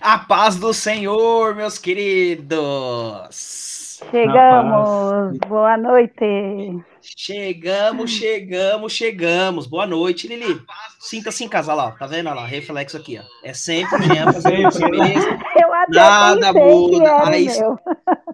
[0.00, 2.58] A paz do Senhor, meus queridos.
[4.10, 5.38] Chegamos.
[5.46, 6.82] Boa noite.
[7.00, 9.66] Chegamos, chegamos, chegamos.
[9.66, 10.60] Boa noite, Lili.
[10.98, 12.26] Sinta-se em casa lá, tá vendo?
[12.28, 13.22] Olha lá, reflexo aqui, ó.
[13.46, 13.98] É sempre
[14.32, 15.38] fazendo isso mesmo.
[15.60, 17.04] Eu até Nada muda.
[17.08, 17.78] era A, his- meu.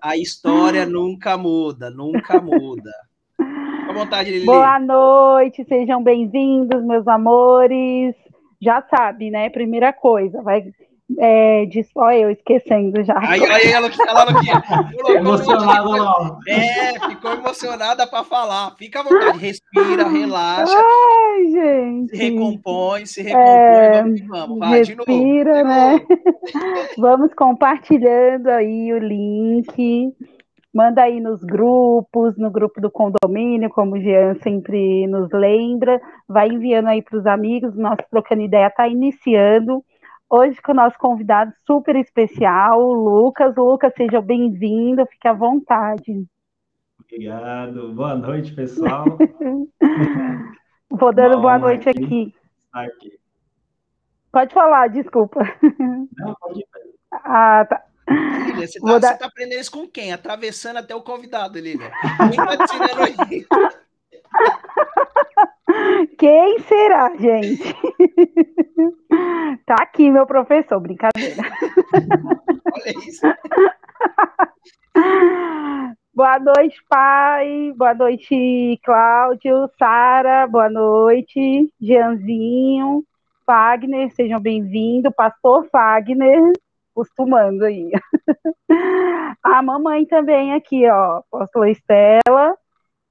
[0.03, 2.91] a história nunca muda, nunca muda.
[3.37, 4.47] Fica à vontade, Lili.
[4.47, 8.15] Boa noite, sejam bem-vindos, meus amores.
[8.61, 9.51] Já sabe, né?
[9.51, 10.65] Primeira coisa, vai.
[11.17, 13.19] É, de só eu esquecendo já.
[13.19, 14.51] Aí, aí, ela que ela aqui.
[15.05, 15.11] ó.
[15.13, 16.39] Emocionado lá.
[16.47, 18.75] É, ficou emocionada para falar.
[18.77, 22.11] Fica à vontade, respira, relaxa, Ai, gente.
[22.11, 24.59] se recompõe, se recompõe, É, vamos vamos.
[24.59, 25.11] Vai, de novo.
[25.11, 26.01] Respira, né?
[26.99, 30.13] Vamos compartilhando aí o link.
[30.75, 36.01] Manda aí nos grupos, no grupo do condomínio, como o Jean sempre nos lembra.
[36.29, 37.75] Vai enviando aí para os amigos.
[37.75, 39.83] Nosso Trocando Ideia está iniciando.
[40.31, 43.55] Hoje com o nosso convidado super especial, o Lucas.
[43.57, 46.27] Lucas, seja bem-vindo, fique à vontade.
[47.01, 47.95] Obrigado.
[47.95, 49.05] Boa noite, pessoal.
[50.91, 52.05] Vou dando Uma boa noite aqui.
[52.05, 52.35] aqui.
[52.73, 53.19] Aqui.
[54.31, 55.41] Pode falar, desculpa.
[56.19, 56.67] Não, pode ir.
[57.11, 57.83] Ah, tá.
[58.11, 60.13] Lília, você, tá, Vou dar- tá aprendendo isso com quem?
[60.13, 61.91] Atravessando até o convidado, Lília.
[62.31, 63.49] Quem tá te ensinando isso?
[66.19, 67.63] Quem será, gente?
[69.67, 71.43] tá aqui, meu professor, brincadeira.
[72.73, 73.27] Olha isso.
[76.15, 77.73] Boa noite, pai.
[77.77, 80.49] Boa noite, Cláudio, Sara.
[80.49, 83.05] Boa noite, Jeanzinho,
[83.47, 84.11] Fagner.
[84.15, 85.15] Sejam bem-vindos.
[85.15, 86.51] Pastor Fagner,
[86.93, 87.89] costumando aí.
[89.45, 91.19] A mamãe também aqui, ó.
[91.19, 92.57] Apóstola Estela.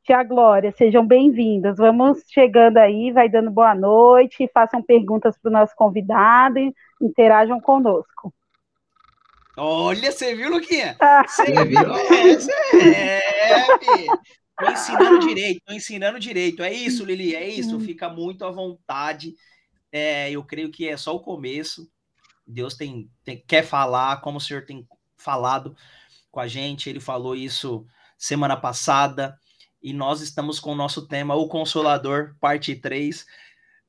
[0.07, 1.75] Tia Glória, sejam bem-vindas.
[1.75, 7.59] Vamos chegando aí, vai dando boa noite, façam perguntas para o nosso convidado e interajam
[7.59, 8.33] conosco.
[9.57, 10.95] Olha, você viu, Luquinha?
[11.01, 11.27] Ah.
[11.27, 11.93] Você viu?
[11.93, 12.51] É, você
[14.61, 16.63] é, ensinando direito, tô ensinando direito.
[16.63, 17.77] É isso, Lili, é isso.
[17.81, 19.35] Fica muito à vontade.
[19.91, 21.85] É, eu creio que é só o começo.
[22.47, 24.87] Deus tem, tem- quer falar, como o Senhor tem
[25.17, 25.75] falado
[26.31, 26.89] com a gente.
[26.89, 27.85] Ele falou isso
[28.17, 29.37] semana passada.
[29.87, 33.25] E nós estamos com o nosso tema, O Consolador, parte 3.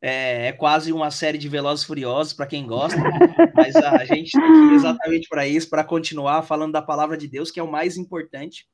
[0.01, 2.97] É, é quase uma série de Velozes Furiosos, para quem gosta.
[3.53, 7.51] Mas a gente está aqui exatamente para isso, para continuar falando da palavra de Deus,
[7.51, 8.69] que é o mais importante.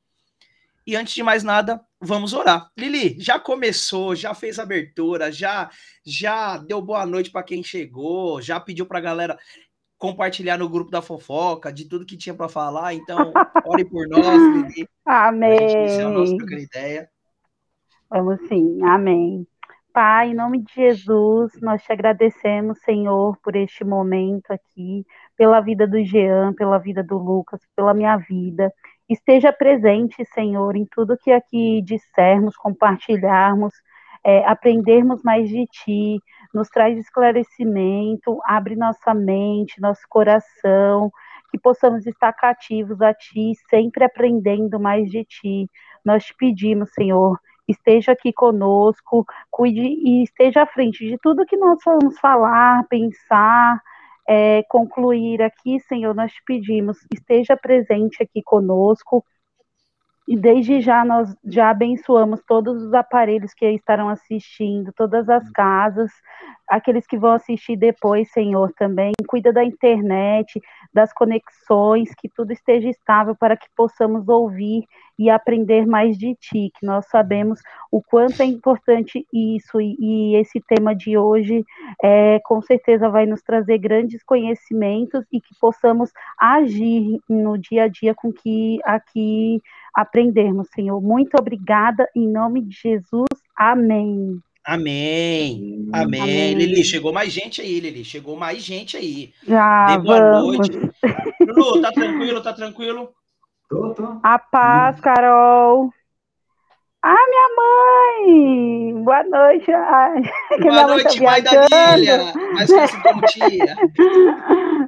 [0.87, 2.71] E antes de mais nada, vamos orar.
[2.77, 5.71] Lili, já começou, já fez abertura, já
[6.05, 9.39] já deu boa noite para quem chegou, já pediu para a galera
[9.97, 12.93] compartilhar no grupo da fofoca de tudo que tinha para falar.
[12.93, 13.33] Então,
[13.65, 14.27] ore por nós,
[14.77, 16.37] Lili, para a gente iniciar o nosso Amém.
[16.37, 17.14] trocando ideia.
[18.11, 19.47] Vamos sim, amém.
[19.93, 25.05] Pai, em nome de Jesus, nós te agradecemos, Senhor, por este momento aqui,
[25.37, 28.73] pela vida do Jean, pela vida do Lucas, pela minha vida.
[29.09, 33.73] Esteja presente, Senhor, em tudo que aqui dissermos, compartilharmos,
[34.25, 36.19] é, aprendermos mais de Ti,
[36.53, 41.11] nos traz esclarecimento, abre nossa mente, nosso coração,
[41.51, 45.71] que possamos estar cativos a Ti, sempre aprendendo mais de Ti.
[46.05, 47.39] Nós te pedimos, Senhor,
[47.69, 53.81] esteja aqui conosco, cuide e esteja à frente de tudo que nós vamos falar, pensar,
[54.29, 59.25] é, concluir aqui, Senhor, nós te pedimos, esteja presente aqui conosco.
[60.27, 66.11] E desde já nós já abençoamos todos os aparelhos que estarão assistindo, todas as casas,
[66.67, 69.13] aqueles que vão assistir depois, Senhor, também.
[69.29, 70.61] Cuida da internet,
[70.93, 74.85] das conexões, que tudo esteja estável para que possamos ouvir
[75.19, 77.61] e aprender mais de Ti, que nós sabemos
[77.91, 81.65] o quanto é importante isso, e, e esse tema de hoje
[82.03, 87.89] é, com certeza vai nos trazer grandes conhecimentos e que possamos agir no dia a
[87.89, 89.63] dia com que aqui
[89.95, 91.01] aprendermos, Senhor.
[91.01, 93.27] Muito obrigada, em nome de Jesus,
[93.57, 94.39] amém.
[94.67, 95.89] Amém.
[95.93, 96.21] Amém.
[96.23, 96.55] Amém.
[96.55, 98.03] Lili, chegou mais gente aí, Lili.
[98.03, 99.33] Chegou mais gente aí.
[99.47, 100.57] Já Dê boa vamos.
[100.57, 100.91] noite.
[101.47, 102.43] Lulu, tá tranquilo?
[102.43, 103.11] Tá tranquilo?
[103.69, 104.21] Tô, tô.
[104.23, 105.91] A paz, Carol.
[107.03, 107.49] Ah, minha
[108.97, 109.03] mãe!
[109.05, 109.71] Boa noite.
[109.71, 110.23] Ai,
[110.63, 111.97] Boa mãe tá noite, mãe da viajando.
[111.99, 112.33] Lília.
[112.55, 113.77] Mais conhecido como tia.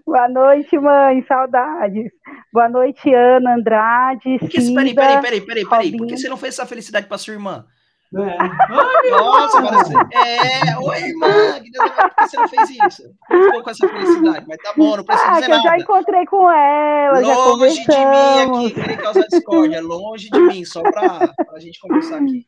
[0.06, 1.24] Boa noite, mãe.
[1.26, 2.10] Saudades.
[2.52, 4.38] Boa noite, Ana Andrade.
[4.38, 4.74] Por que, Cida.
[4.80, 5.96] peraí, peraí, peraí, peraí, peraí.
[5.96, 7.66] Por que você não fez essa felicidade pra sua irmã?
[8.14, 9.10] É.
[9.10, 9.92] Nossa, parece...
[10.14, 11.60] É, oi, irmã.
[11.60, 12.08] Que Deus abençoe.
[12.08, 13.02] Por que você não fez isso?
[13.28, 15.62] Não ficou com essa felicidade, mas tá bom, não precisa Ah, dizer que eu já
[15.70, 15.82] nada.
[15.82, 19.82] encontrei com ela, já Longe de mim aqui, querer causar discórdia.
[19.82, 22.46] Longe de mim, só pra, pra gente conversar aqui.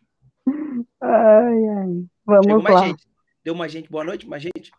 [1.02, 2.04] Ai, ai.
[2.24, 2.70] Vamos Chegou lá.
[2.70, 3.04] mais gente.
[3.44, 3.90] Deu mais gente.
[3.90, 4.70] Boa noite, mais gente.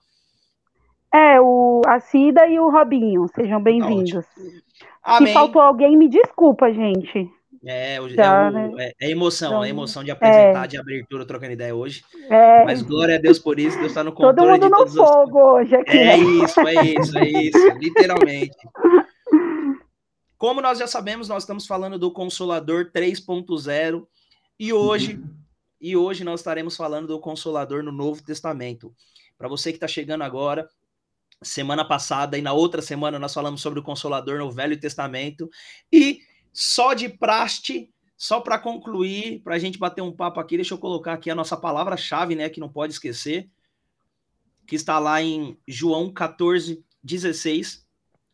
[1.14, 4.26] É, o, a Cida e o Robinho, sejam bem-vindos.
[5.18, 7.28] Se faltou alguém, me desculpa, gente.
[7.66, 8.72] É, o- Tá, é, o- né?
[8.78, 12.04] é- é emoção, Então, é emoção de apresentar, de abertura, trocando ideia hoje.
[12.30, 14.78] É, Mas glória a Deus por isso, Deus está no todo controle mundo de no
[14.78, 16.18] todas as fogo hoje aqui, É né?
[16.18, 18.56] isso, é isso, é isso, literalmente.
[20.38, 24.08] Como nós já sabemos, nós estamos falando do Consolador 3.0
[24.58, 25.20] e hoje,
[25.82, 28.94] e hoje nós estaremos falando do Consolador no Novo Testamento.
[29.38, 30.68] Para você que está chegando agora,
[31.42, 35.50] semana passada e na outra semana nós falamos sobre o Consolador no Velho Testamento
[35.92, 36.20] e
[36.52, 40.78] só de praste, só para concluir, para a gente bater um papo aqui, deixa eu
[40.78, 43.50] colocar aqui a nossa palavra-chave, né, que não pode esquecer,
[44.68, 47.88] que está lá em João 14, 16,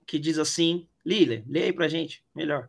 [0.08, 2.68] que diz assim, Lília, lê aí pra gente, melhor.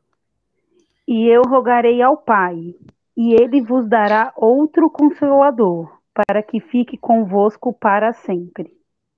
[1.08, 2.74] E eu rogarei ao Pai,
[3.16, 8.75] e ele vos dará outro consolador, para que fique convosco para sempre.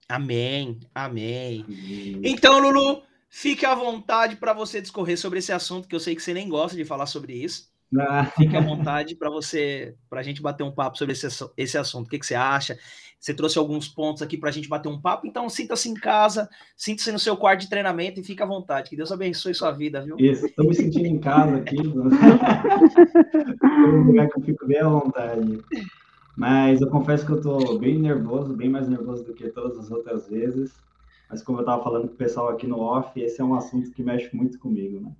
[0.08, 1.64] Amém, amém.
[2.24, 6.22] Então, Lulu, fique à vontade para você discorrer sobre esse assunto, que eu sei que
[6.22, 7.68] você nem gosta de falar sobre isso.
[7.98, 11.26] Ah, Fique à vontade para você, para a gente bater um papo sobre esse,
[11.56, 12.06] esse assunto.
[12.06, 12.78] O que, que você acha?
[13.20, 16.48] Você trouxe alguns pontos aqui para a gente bater um papo, então sinta-se em casa,
[16.76, 18.88] sinta-se no seu quarto de treinamento e fique à vontade.
[18.88, 20.16] Que Deus abençoe sua vida, viu?
[20.18, 21.76] Isso, estou me sentindo em casa aqui.
[21.76, 21.82] É
[23.88, 25.58] um lugar que eu fico bem à vontade.
[26.38, 29.90] Mas eu confesso que eu estou bem nervoso, bem mais nervoso do que todas as
[29.90, 30.72] outras vezes.
[31.28, 33.90] Mas como eu estava falando com o pessoal aqui no off, esse é um assunto
[33.90, 35.12] que mexe muito comigo, né?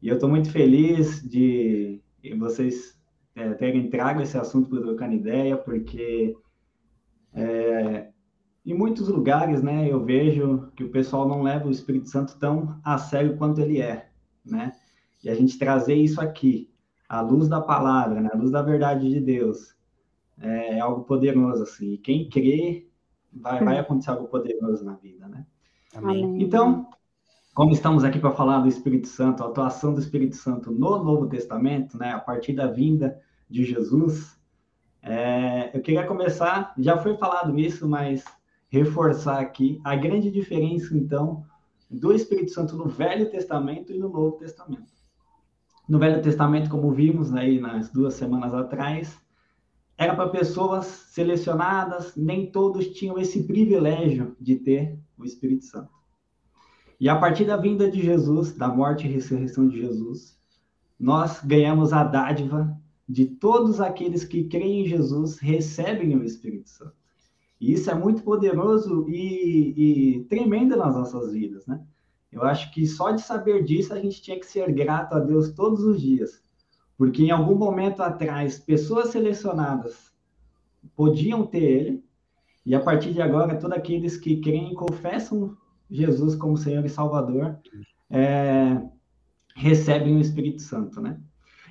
[0.00, 2.00] E eu estou muito feliz de
[2.38, 2.98] vocês
[3.34, 6.34] é, terem trago esse assunto para o Trocando Ideia, porque
[7.34, 8.08] é,
[8.64, 12.80] em muitos lugares, né, eu vejo que o pessoal não leva o Espírito Santo tão
[12.82, 14.08] a sério quanto ele é,
[14.42, 14.72] né?
[15.22, 16.70] E a gente trazer isso aqui,
[17.06, 19.76] à luz da palavra, né, à luz da verdade de Deus,
[20.40, 21.92] é algo poderoso, assim.
[21.92, 22.88] E quem crê,
[23.32, 25.46] vai, vai acontecer algo poderoso na vida, né?
[25.94, 26.24] Amém.
[26.24, 26.42] Amém.
[26.42, 26.88] Então,
[27.54, 31.26] como estamos aqui para falar do Espírito Santo, a atuação do Espírito Santo no Novo
[31.26, 34.38] Testamento, né, a partir da vinda de Jesus,
[35.02, 38.24] é, eu queria começar, já foi falado isso, mas
[38.68, 41.44] reforçar aqui a grande diferença, então,
[41.90, 44.92] do Espírito Santo no Velho Testamento e no Novo Testamento.
[45.88, 49.18] No Velho Testamento, como vimos aí nas duas semanas atrás,
[49.98, 55.90] era para pessoas selecionadas, nem todos tinham esse privilégio de ter o Espírito Santo.
[57.00, 60.38] E a partir da vinda de Jesus, da morte e ressurreição de Jesus,
[60.98, 62.76] nós ganhamos a dádiva
[63.08, 66.94] de todos aqueles que creem em Jesus recebem o Espírito Santo.
[67.60, 71.84] E isso é muito poderoso e, e tremendo nas nossas vidas, né?
[72.30, 75.50] Eu acho que só de saber disso a gente tinha que ser grato a Deus
[75.52, 76.42] todos os dias,
[76.98, 80.12] porque em algum momento atrás pessoas selecionadas
[80.96, 82.04] podiam ter Ele
[82.66, 85.56] e a partir de agora todos aqueles que creem e confessam
[85.88, 87.56] Jesus como Senhor e Salvador
[88.10, 88.82] é,
[89.54, 91.18] recebem o Espírito Santo, né?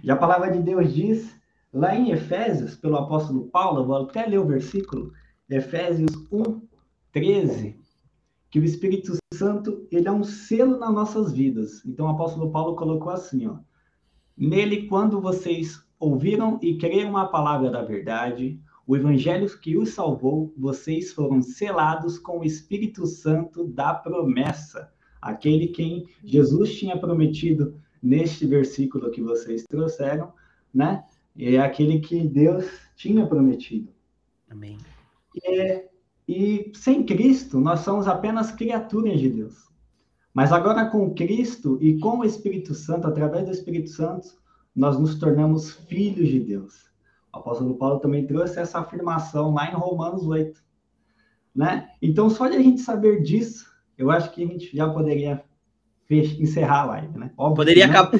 [0.01, 1.35] E a palavra de Deus diz
[1.73, 5.11] lá em Efésios, pelo apóstolo Paulo, vou até ler o versículo,
[5.49, 6.61] Efésios 1,
[7.11, 7.79] 13,
[8.49, 11.83] que o Espírito Santo ele é um selo nas nossas vidas.
[11.85, 13.57] Então o apóstolo Paulo colocou assim, ó,
[14.37, 20.53] nele quando vocês ouviram e creram a palavra da verdade, o evangelho que os salvou,
[20.55, 24.91] vocês foram selados com o Espírito Santo da promessa,
[25.21, 30.31] aquele quem Jesus tinha prometido neste versículo que vocês trouxeram,
[30.73, 31.03] né?
[31.37, 32.65] É aquele que Deus
[32.95, 33.91] tinha prometido.
[34.49, 34.77] Amém.
[35.43, 35.87] É,
[36.27, 39.66] e sem Cristo, nós somos apenas criaturas de Deus.
[40.37, 44.35] Mas agora com Cristo e com o Espírito Santo, através do Espírito Santo,
[44.75, 46.91] nós nos tornamos filhos de Deus.
[47.33, 50.61] O apóstolo Paulo também trouxe essa afirmação lá em Romanos 8.
[51.55, 51.89] Né?
[51.99, 53.65] Então, só de a gente saber disso,
[53.97, 55.43] eu acho que a gente já poderia
[56.09, 57.31] encerrar a live, né?
[57.37, 58.11] Óbvio Poderia acabar-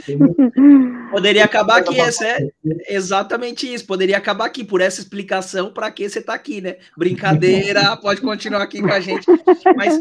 [1.11, 2.49] Poderia acabar aqui, essa é
[2.89, 3.85] exatamente isso.
[3.85, 6.77] Poderia acabar aqui por essa explicação para que você está aqui, né?
[6.97, 9.25] Brincadeira, pode continuar aqui com a gente.
[9.75, 9.99] Mas,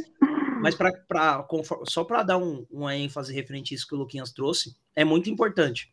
[0.61, 1.47] mas pra, pra,
[1.85, 5.31] só para dar um, uma ênfase referente a isso que o Luquinhas trouxe, é muito
[5.31, 5.93] importante.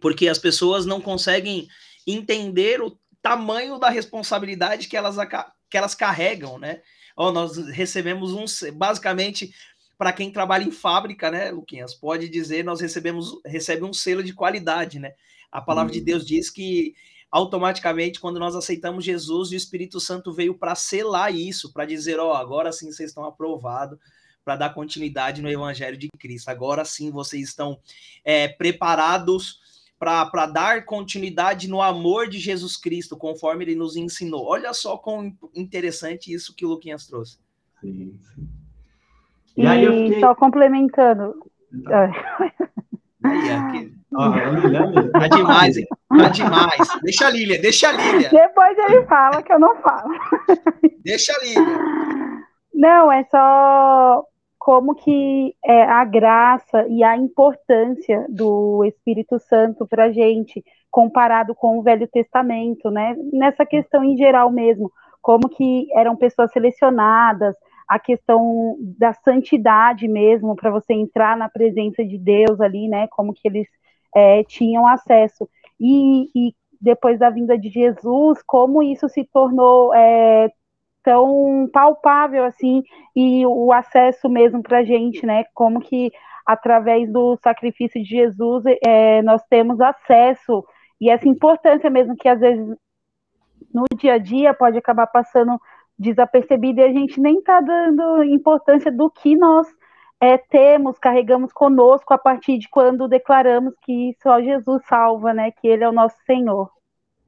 [0.00, 1.66] Porque as pessoas não conseguem
[2.06, 5.16] entender o tamanho da responsabilidade que elas,
[5.70, 6.80] que elas carregam, né?
[7.16, 8.44] Ó, nós recebemos um,
[8.74, 9.50] basicamente,
[9.98, 14.34] para quem trabalha em fábrica, né, Luquinhas, pode dizer, nós recebemos recebe um selo de
[14.34, 15.14] qualidade, né?
[15.50, 16.04] A palavra de Hum.
[16.04, 16.94] Deus diz que
[17.30, 22.34] automaticamente, quando nós aceitamos Jesus, o Espírito Santo veio para selar isso, para dizer, ó,
[22.34, 23.98] agora sim vocês estão aprovados
[24.44, 26.48] para dar continuidade no Evangelho de Cristo.
[26.48, 27.80] Agora sim vocês estão
[28.24, 29.58] é, preparados
[29.98, 34.46] para dar continuidade no amor de Jesus Cristo, conforme ele nos ensinou.
[34.46, 37.38] Olha só quão interessante isso que o Luquinhas trouxe.
[37.80, 38.48] Sim, sim.
[39.56, 40.20] E, e aí fiquei...
[40.20, 41.34] só complementando.
[43.24, 43.96] Aí, aqui.
[45.12, 45.86] Tá demais, hein?
[46.08, 46.88] Tá demais.
[47.02, 48.30] Deixa a Lília, deixa a Lília.
[48.30, 50.10] Depois ele fala que eu não falo.
[51.04, 52.46] Deixa a Lília.
[52.72, 54.24] Não, é só
[54.58, 61.54] como que é a graça e a importância do Espírito Santo para a gente, comparado
[61.54, 63.16] com o Velho Testamento, né?
[63.32, 64.90] Nessa questão em geral mesmo,
[65.22, 67.54] como que eram pessoas selecionadas,
[67.88, 73.06] a questão da santidade mesmo, para você entrar na presença de Deus ali, né?
[73.08, 73.68] Como que eles
[74.14, 75.48] é, tinham acesso.
[75.78, 80.50] E, e, depois da vinda de Jesus, como isso se tornou é,
[81.02, 82.82] tão palpável assim,
[83.14, 85.44] e o acesso mesmo para a gente, né?
[85.54, 86.10] Como que
[86.44, 90.64] através do sacrifício de Jesus é, nós temos acesso,
[91.00, 92.66] e essa importância mesmo que às vezes
[93.72, 95.60] no dia a dia pode acabar passando
[95.98, 99.66] desapercebido e a gente nem está dando importância do que nós
[100.20, 105.50] é, temos, carregamos conosco a partir de quando declaramos que só Jesus salva, né?
[105.50, 106.70] Que Ele é o nosso Senhor.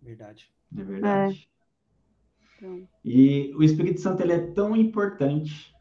[0.02, 0.50] Verdade.
[0.76, 1.48] É verdade.
[2.62, 2.82] É.
[3.04, 5.74] E o Espírito Santo ele é tão importante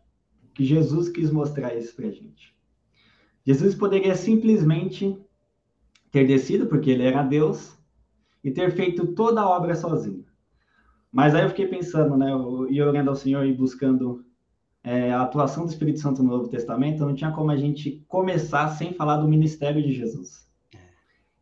[0.53, 2.55] que Jesus quis mostrar isso para gente.
[3.45, 5.17] Jesus poderia simplesmente
[6.11, 7.77] ter descido, porque ele era Deus,
[8.43, 10.25] e ter feito toda a obra sozinho.
[11.11, 12.31] Mas aí eu fiquei pensando, né,
[12.69, 14.25] e orando ao Senhor e buscando
[14.83, 18.69] é, a atuação do Espírito Santo no Novo Testamento, não tinha como a gente começar
[18.69, 20.47] sem falar do ministério de Jesus.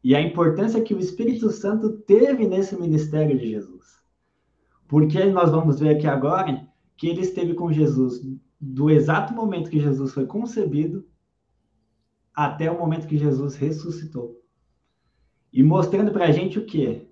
[0.03, 3.99] E a importância que o Espírito Santo teve nesse ministério de Jesus.
[4.87, 8.21] Porque nós vamos ver aqui agora que ele esteve com Jesus
[8.59, 11.05] do exato momento que Jesus foi concebido
[12.33, 14.41] até o momento que Jesus ressuscitou.
[15.51, 17.07] E mostrando para a gente o que?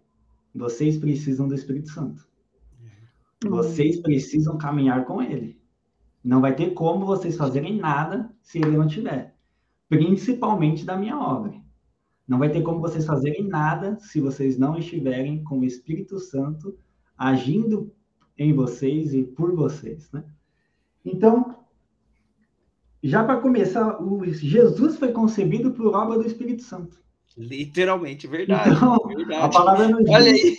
[0.53, 2.27] Vocês precisam do Espírito Santo.
[3.50, 5.62] Vocês precisam caminhar com ele.
[6.23, 9.35] Não vai ter como vocês fazerem nada se ele não tiver.
[9.89, 11.53] Principalmente da minha obra.
[12.27, 16.77] Não vai ter como vocês fazerem nada se vocês não estiverem com o Espírito Santo
[17.17, 17.93] agindo
[18.38, 20.23] em vocês e por vocês, né?
[21.05, 21.57] Então,
[23.03, 27.03] já para começar, o Jesus foi concebido por obra do Espírito Santo.
[27.38, 28.75] Literalmente, verdade.
[28.75, 29.41] Então, verdade.
[29.41, 30.57] A palavra nos diz, Olha aí.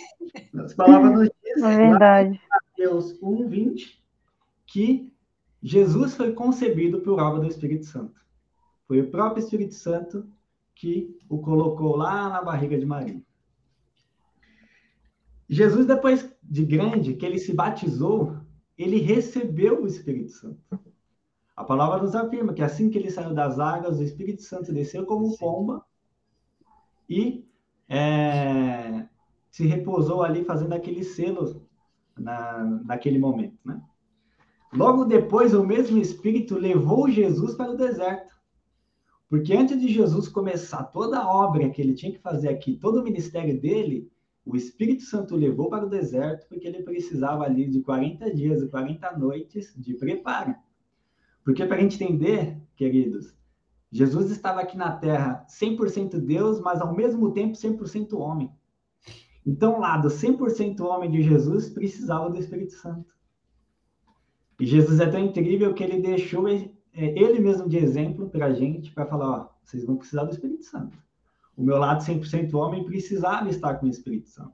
[0.59, 2.41] As palavras nos diz, é verdade.
[2.75, 4.03] Mateus 1:20,
[4.67, 5.09] que
[5.63, 8.19] Jesus foi concebido por obra do Espírito Santo.
[8.85, 10.27] Foi o próprio Espírito Santo
[10.75, 13.21] que o colocou lá na barriga de Maria.
[15.47, 18.35] Jesus, depois de grande, que ele se batizou,
[18.77, 20.61] ele recebeu o Espírito Santo.
[21.55, 25.05] A palavra nos afirma que assim que ele saiu das águas, o Espírito Santo desceu
[25.05, 25.85] como pomba
[27.09, 27.47] e
[27.87, 29.07] é,
[29.49, 31.64] se repousou ali fazendo aquele selo
[32.17, 33.81] na, naquele momento, né?
[34.73, 38.35] Logo depois, o mesmo Espírito levou Jesus para o deserto.
[39.29, 42.99] Porque antes de Jesus começar toda a obra que ele tinha que fazer aqui, todo
[42.99, 44.11] o ministério dele,
[44.45, 48.67] o Espírito Santo levou para o deserto porque ele precisava ali de 40 dias e
[48.67, 50.55] 40 noites de preparo.
[51.43, 53.35] Porque para a gente entender, queridos,
[53.91, 58.51] Jesus estava aqui na terra 100% Deus, mas ao mesmo tempo 100% homem.
[59.45, 63.13] Então, lá do 100% homem de Jesus, precisava do Espírito Santo.
[64.59, 68.53] E Jesus é tão incrível que ele deixou é, ele mesmo de exemplo para a
[68.53, 70.97] gente, para falar: ó, vocês vão precisar do Espírito Santo.
[71.55, 74.53] O meu lado 100% homem precisava estar com o Espírito Santo.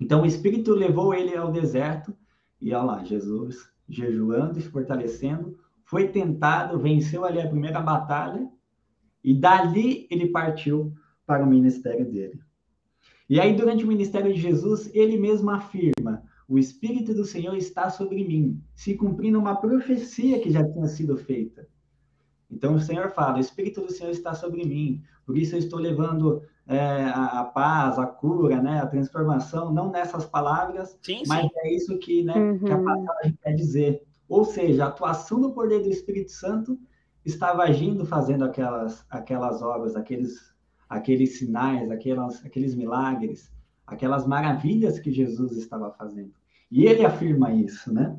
[0.00, 2.14] Então, o Espírito levou ele ao deserto,
[2.60, 8.48] e olha lá, Jesus jejuando e fortalecendo, foi tentado, venceu ali a primeira batalha,
[9.22, 10.94] e dali ele partiu
[11.26, 12.40] para o ministério dele.
[13.30, 17.88] E aí, durante o ministério de Jesus, ele mesmo afirma: O Espírito do Senhor está
[17.88, 21.68] sobre mim, se cumprindo uma profecia que já tinha sido feita.
[22.50, 25.78] Então, o Senhor fala: O Espírito do Senhor está sobre mim, por isso eu estou
[25.78, 31.42] levando é, a, a, paz, a cura, né, a transformação, não nessas palavras, sim, mas
[31.42, 31.50] sim.
[31.58, 32.58] é isso que, né, uhum.
[32.58, 34.02] que a passagem quer dizer.
[34.28, 36.76] Ou seja, a atuação do poder do Espírito Santo
[37.24, 40.49] estava agindo, fazendo aquelas, aquelas obras, aqueles
[40.90, 43.48] aqueles sinais, aquelas, aqueles milagres,
[43.86, 46.32] aquelas maravilhas que Jesus estava fazendo.
[46.70, 48.18] E ele afirma isso, né?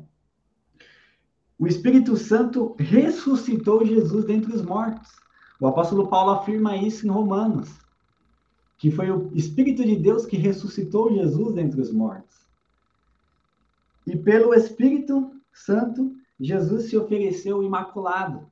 [1.58, 5.12] O Espírito Santo ressuscitou Jesus dentre os mortos.
[5.60, 7.70] O apóstolo Paulo afirma isso em Romanos,
[8.78, 12.48] que foi o Espírito de Deus que ressuscitou Jesus dentre os mortos.
[14.06, 18.50] E pelo Espírito Santo, Jesus se ofereceu imaculado.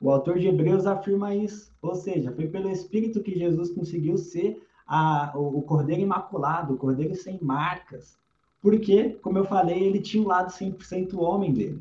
[0.00, 1.70] O autor de Hebreus afirma isso.
[1.82, 6.76] Ou seja, foi pelo Espírito que Jesus conseguiu ser a, o, o Cordeiro Imaculado, o
[6.78, 8.16] Cordeiro sem marcas.
[8.62, 11.80] Porque, como eu falei, ele tinha um lado 100% homem dele.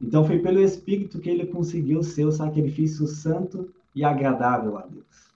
[0.00, 5.28] Então foi pelo Espírito que ele conseguiu ser o sacrifício santo e agradável a Deus.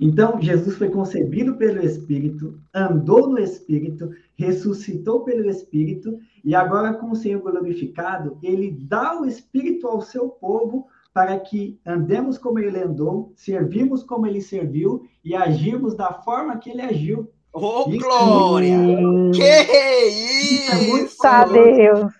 [0.00, 7.10] Então, Jesus foi concebido pelo Espírito, andou no Espírito, ressuscitou pelo Espírito, e agora, com
[7.10, 12.78] o Senhor glorificado, ele dá o Espírito ao seu povo para que andemos como ele
[12.78, 17.30] andou, servimos como ele serviu e agimos da forma que ele agiu.
[17.52, 18.74] Oh, isso glória!
[18.74, 21.04] É que isso!
[21.04, 22.12] isso é muito Deus!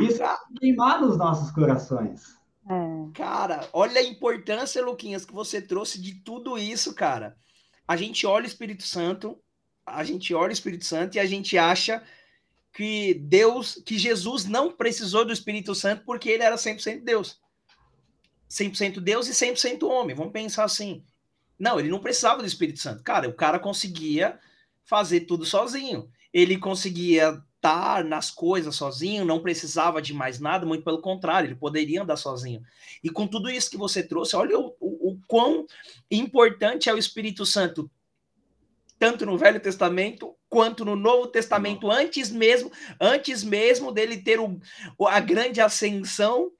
[0.00, 2.22] Isso é queimar nos nossos corações.
[2.68, 3.12] É.
[3.12, 7.36] Cara, olha a importância, Luquinhas, que você trouxe de tudo isso, cara.
[7.86, 9.38] A gente olha o Espírito Santo,
[9.86, 12.02] a gente olha o Espírito Santo e a gente acha
[12.72, 17.40] que Deus, que Jesus não precisou do Espírito Santo porque ele era 100% Deus.
[18.50, 20.16] 100% Deus e 100% homem.
[20.16, 21.04] Vamos pensar assim.
[21.58, 23.02] Não, ele não precisava do Espírito Santo.
[23.02, 24.38] Cara, o cara conseguia
[24.84, 26.10] fazer tudo sozinho.
[26.32, 31.54] Ele conseguia estar nas coisas sozinho, não precisava de mais nada, muito pelo contrário, ele
[31.54, 32.60] poderia andar sozinho.
[33.04, 35.64] E com tudo isso que você trouxe, olha o, o, o quão
[36.10, 37.88] importante é o Espírito Santo,
[39.02, 44.60] tanto no Velho Testamento quanto no Novo Testamento, antes mesmo, antes mesmo dele ter o,
[45.08, 46.52] a grande ascensão,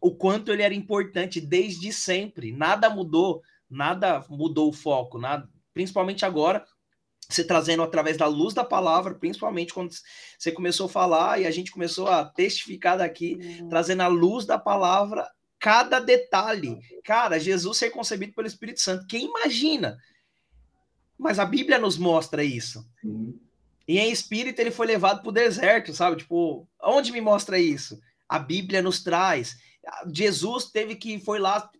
[0.00, 2.50] o quanto ele era importante desde sempre.
[2.50, 6.64] Nada mudou, nada mudou o foco, nada, principalmente agora
[7.28, 9.92] você trazendo através da luz da palavra, principalmente quando
[10.38, 13.68] você começou a falar e a gente começou a testificar daqui, uhum.
[13.68, 15.28] trazendo a luz da palavra,
[15.60, 16.78] cada detalhe.
[17.04, 19.98] Cara, Jesus ser concebido pelo Espírito Santo, quem imagina?
[21.18, 22.86] Mas a Bíblia nos mostra isso.
[23.02, 23.38] Uhum.
[23.88, 26.16] E em espírito ele foi levado para o deserto, sabe?
[26.16, 28.00] Tipo, onde me mostra isso?
[28.28, 29.56] A Bíblia nos traz.
[30.12, 31.70] Jesus teve que foi lá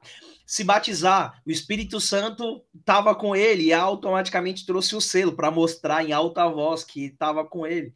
[0.46, 6.04] se batizar, o Espírito Santo estava com ele e automaticamente trouxe o selo para mostrar
[6.04, 7.92] em alta voz que estava com ele.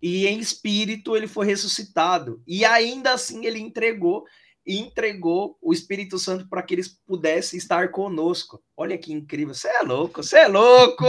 [0.00, 2.42] E em espírito ele foi ressuscitado.
[2.46, 4.24] E ainda assim ele entregou
[4.66, 8.62] entregou o Espírito Santo para que eles pudessem estar conosco.
[8.76, 9.54] Olha que incrível.
[9.54, 11.04] Você é louco, você é louco!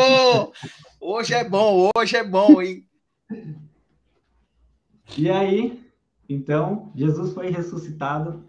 [1.00, 2.86] Hoje é bom, hoje é bom, hein?
[5.18, 5.80] E aí,
[6.28, 8.44] então, Jesus foi ressuscitado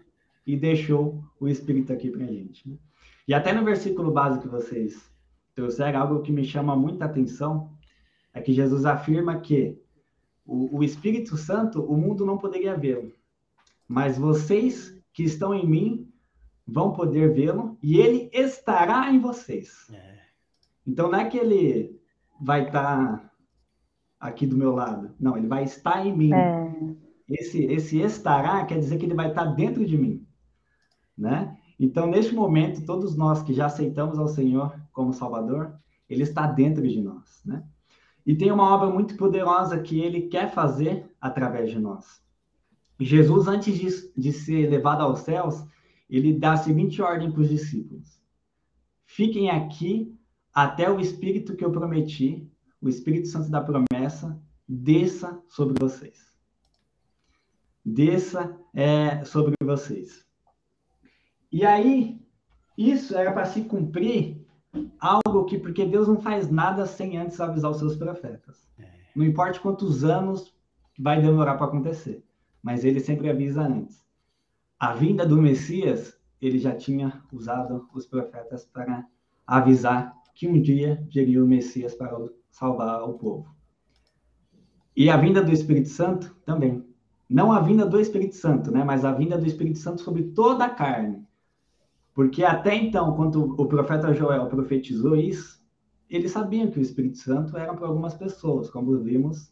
[0.45, 2.67] e deixou o Espírito aqui para a gente.
[2.67, 2.77] Né?
[3.27, 5.09] E até no versículo básico que vocês
[5.53, 7.71] trouxeram, algo que me chama muita atenção
[8.33, 9.79] é que Jesus afirma que
[10.45, 13.11] o, o Espírito Santo, o mundo não poderia vê-lo,
[13.87, 16.13] mas vocês que estão em mim
[16.63, 19.89] vão poder vê-lo e ele estará em vocês.
[19.91, 20.19] É.
[20.85, 21.99] Então não é que ele
[22.39, 23.31] vai estar tá
[24.19, 26.31] aqui do meu lado, não, ele vai estar em mim.
[26.31, 26.71] É.
[27.27, 30.27] Esse, esse estará quer dizer que ele vai estar tá dentro de mim
[31.17, 31.57] né?
[31.79, 35.73] Então, neste momento, todos nós que já aceitamos ao Senhor como Salvador,
[36.07, 37.63] Ele está dentro de nós, né?
[38.25, 42.21] E tem uma obra muito poderosa que Ele quer fazer através de nós.
[42.99, 45.63] Jesus, antes de, de ser levado aos céus,
[46.09, 48.21] ele dá a seguinte ordem para os discípulos:
[49.05, 50.17] Fiquem aqui
[50.53, 52.49] até o Espírito que eu prometi,
[52.81, 56.33] o Espírito Santo da promessa, desça sobre vocês.
[57.85, 60.25] Desça é, sobre vocês.
[61.51, 62.19] E aí,
[62.77, 64.45] isso era para se cumprir
[64.99, 68.67] algo que, porque Deus não faz nada sem antes avisar os seus profetas.
[68.77, 68.89] É.
[69.15, 70.53] Não importa quantos anos
[70.99, 72.23] vai demorar para acontecer,
[72.61, 74.05] mas ele sempre avisa antes.
[74.79, 79.05] A vinda do Messias, ele já tinha usado os profetas para
[79.45, 82.15] avisar que um dia viria o Messias para
[82.49, 83.55] salvar o povo.
[84.95, 86.85] E a vinda do Espírito Santo também.
[87.29, 88.83] Não a vinda do Espírito Santo, né?
[88.83, 91.25] Mas a vinda do Espírito Santo sobre toda a carne.
[92.13, 95.63] Porque até então, quando o profeta Joel profetizou isso,
[96.09, 99.51] eles sabiam que o Espírito Santo era para algumas pessoas, como vimos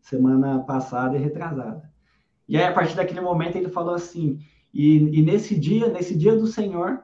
[0.00, 1.89] semana passada e retrasada.
[2.50, 4.40] E aí, a partir daquele momento, ele falou assim:
[4.74, 7.00] e, e nesse dia, nesse dia do Senhor,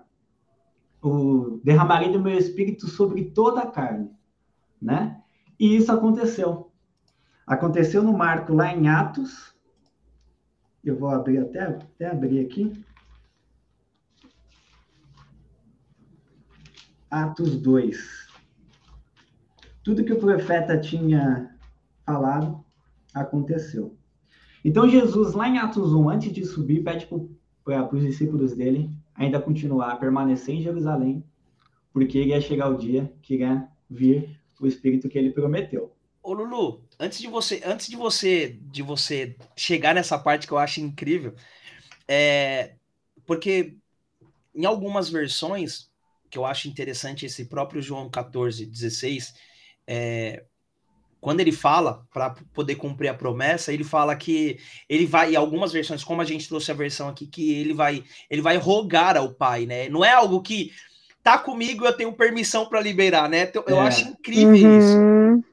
[1.00, 4.11] o, derramarei do meu espírito sobre toda a carne,
[4.82, 5.22] né?
[5.56, 6.72] E isso aconteceu.
[7.46, 9.54] Aconteceu no Marco, lá em Atos.
[10.82, 12.85] Eu vou abrir até, até abrir aqui.
[17.09, 18.26] Atos 2.
[19.85, 21.56] Tudo que o profeta tinha
[22.04, 22.64] falado
[23.14, 23.95] aconteceu.
[24.66, 29.40] Então, Jesus, lá em Atos 1, antes de subir, pede para os discípulos dele ainda
[29.40, 31.22] continuar a permanecer em Jerusalém,
[31.92, 35.94] porque ia chegar o dia que iria vir o Espírito que ele prometeu.
[36.20, 40.59] Ô Lulu, antes de você, antes de você, de você chegar nessa parte que eu
[40.59, 41.33] acho incrível,
[42.09, 42.74] é
[43.24, 43.76] porque
[44.52, 45.88] em algumas versões
[46.29, 49.33] que eu acho interessante esse próprio João 14, 16,
[49.87, 50.44] é,
[51.20, 55.72] quando ele fala para poder cumprir a promessa, ele fala que ele vai, em algumas
[55.72, 59.33] versões, como a gente trouxe a versão aqui, que ele vai, ele vai rogar ao
[59.33, 59.88] pai, né?
[59.88, 60.70] Não é algo que
[61.22, 63.42] tá comigo, eu tenho permissão para liberar, né?
[63.42, 63.81] Então, eu é.
[63.81, 64.79] acho incrível uhum.
[64.79, 65.46] isso.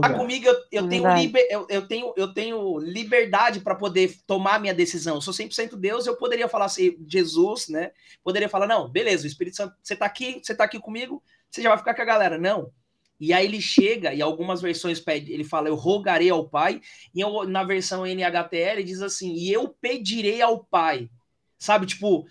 [0.00, 4.60] Tá comigo, eu, eu tenho, liber, eu, eu, tenho, eu tenho liberdade para poder tomar
[4.60, 5.16] minha decisão.
[5.16, 7.92] Eu sou 100% Deus, eu poderia falar assim, Jesus, né?
[8.24, 11.62] Poderia falar, não, beleza, o Espírito Santo, você tá aqui, você tá aqui comigo, você
[11.62, 12.38] já vai ficar com a galera.
[12.38, 12.70] Não.
[13.24, 16.80] E aí ele chega, e algumas versões pede, ele fala, eu rogarei ao Pai,
[17.14, 21.08] e eu, na versão NHTL ele diz assim, e eu pedirei ao Pai.
[21.56, 22.26] Sabe, tipo,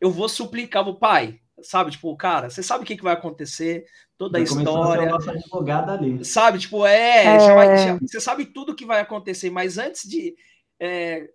[0.00, 1.90] eu vou suplicar o Pai, sabe?
[1.90, 5.12] Tipo, cara, você sabe o que, que vai acontecer, toda a história.
[5.12, 6.24] A advogada ali.
[6.24, 7.40] Sabe, tipo, é, é...
[7.40, 10.36] Já vai, já, você sabe tudo que vai acontecer, mas antes de.
[10.78, 11.28] É,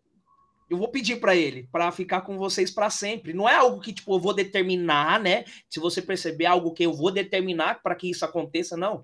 [0.72, 3.34] eu vou pedir para ele para ficar com vocês para sempre.
[3.34, 5.44] Não é algo que tipo eu vou determinar, né?
[5.70, 9.04] Se você perceber algo que eu vou determinar para que isso aconteça, não.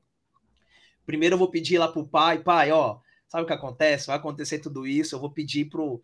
[1.06, 4.08] Primeiro eu vou pedir lá pro pai, pai, ó, sabe o que acontece?
[4.08, 6.02] Vai acontecer tudo isso, eu vou pedir pro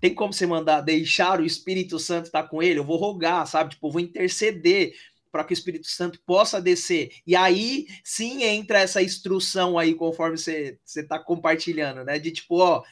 [0.00, 2.78] tem como você mandar deixar o Espírito Santo estar tá com ele?
[2.78, 3.70] Eu vou rogar, sabe?
[3.70, 4.94] Tipo, eu vou interceder
[5.32, 7.10] para que o Espírito Santo possa descer.
[7.26, 12.18] E aí sim entra essa instrução aí, conforme você está compartilhando, né?
[12.20, 12.84] De tipo, ó,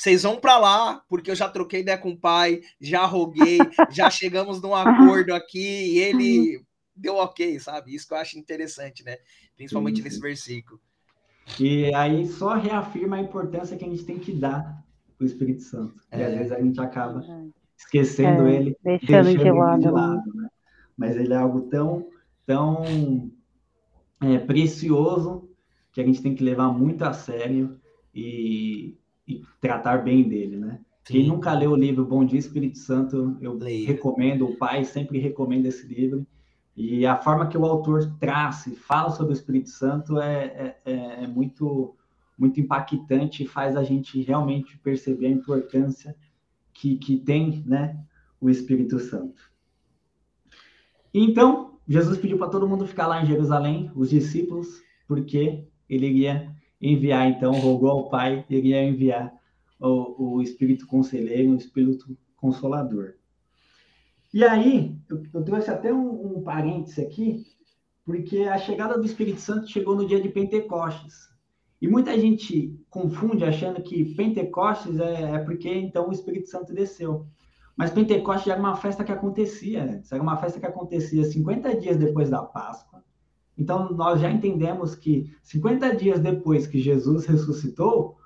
[0.00, 3.58] vocês vão para lá, porque eu já troquei ideia com o pai, já roguei,
[3.90, 6.64] já chegamos num acordo aqui, e ele
[6.96, 7.94] deu ok, sabe?
[7.94, 9.18] Isso que eu acho interessante, né?
[9.54, 10.80] Principalmente sim, nesse versículo.
[11.60, 14.82] E aí só reafirma a importância que a gente tem que dar
[15.20, 16.00] o Espírito Santo.
[16.10, 16.18] É.
[16.18, 17.22] E às vezes a gente acaba
[17.76, 19.82] esquecendo é, ele, deixando, deixando de lado.
[19.82, 20.48] De lado né?
[20.96, 22.08] Mas ele é algo tão,
[22.46, 23.30] tão
[24.22, 25.46] é, precioso
[25.92, 27.78] que a gente tem que levar muito a sério
[28.14, 28.98] e,
[29.30, 30.80] e tratar bem dele, né?
[31.04, 31.12] Sim.
[31.12, 33.86] Quem nunca leu o livro Bom Dia Espírito Santo, eu Leia.
[33.86, 36.26] recomendo, o pai sempre recomenda esse livro.
[36.76, 40.76] E a forma que o autor traça e fala sobre o Espírito Santo é, é,
[40.84, 41.94] é, é muito
[42.38, 46.16] muito impactante e faz a gente realmente perceber a importância
[46.72, 48.02] que, que tem né,
[48.40, 49.42] o Espírito Santo.
[51.12, 56.50] Então, Jesus pediu para todo mundo ficar lá em Jerusalém, os discípulos, porque ele iria
[56.80, 59.32] enviar, então, rogou ao Pai, iria enviar
[59.78, 63.14] o, o Espírito Conselheiro, o Espírito Consolador.
[64.32, 67.44] E aí, eu, eu trouxe até um, um parêntese aqui,
[68.04, 71.28] porque a chegada do Espírito Santo chegou no dia de Pentecostes.
[71.80, 77.26] E muita gente confunde achando que Pentecostes é, é, porque então o Espírito Santo desceu.
[77.74, 81.96] Mas Pentecostes era uma festa que acontecia antes, era uma festa que acontecia 50 dias
[81.96, 83.02] depois da Páscoa.
[83.60, 88.16] Então nós já entendemos que 50 dias depois que Jesus ressuscitou,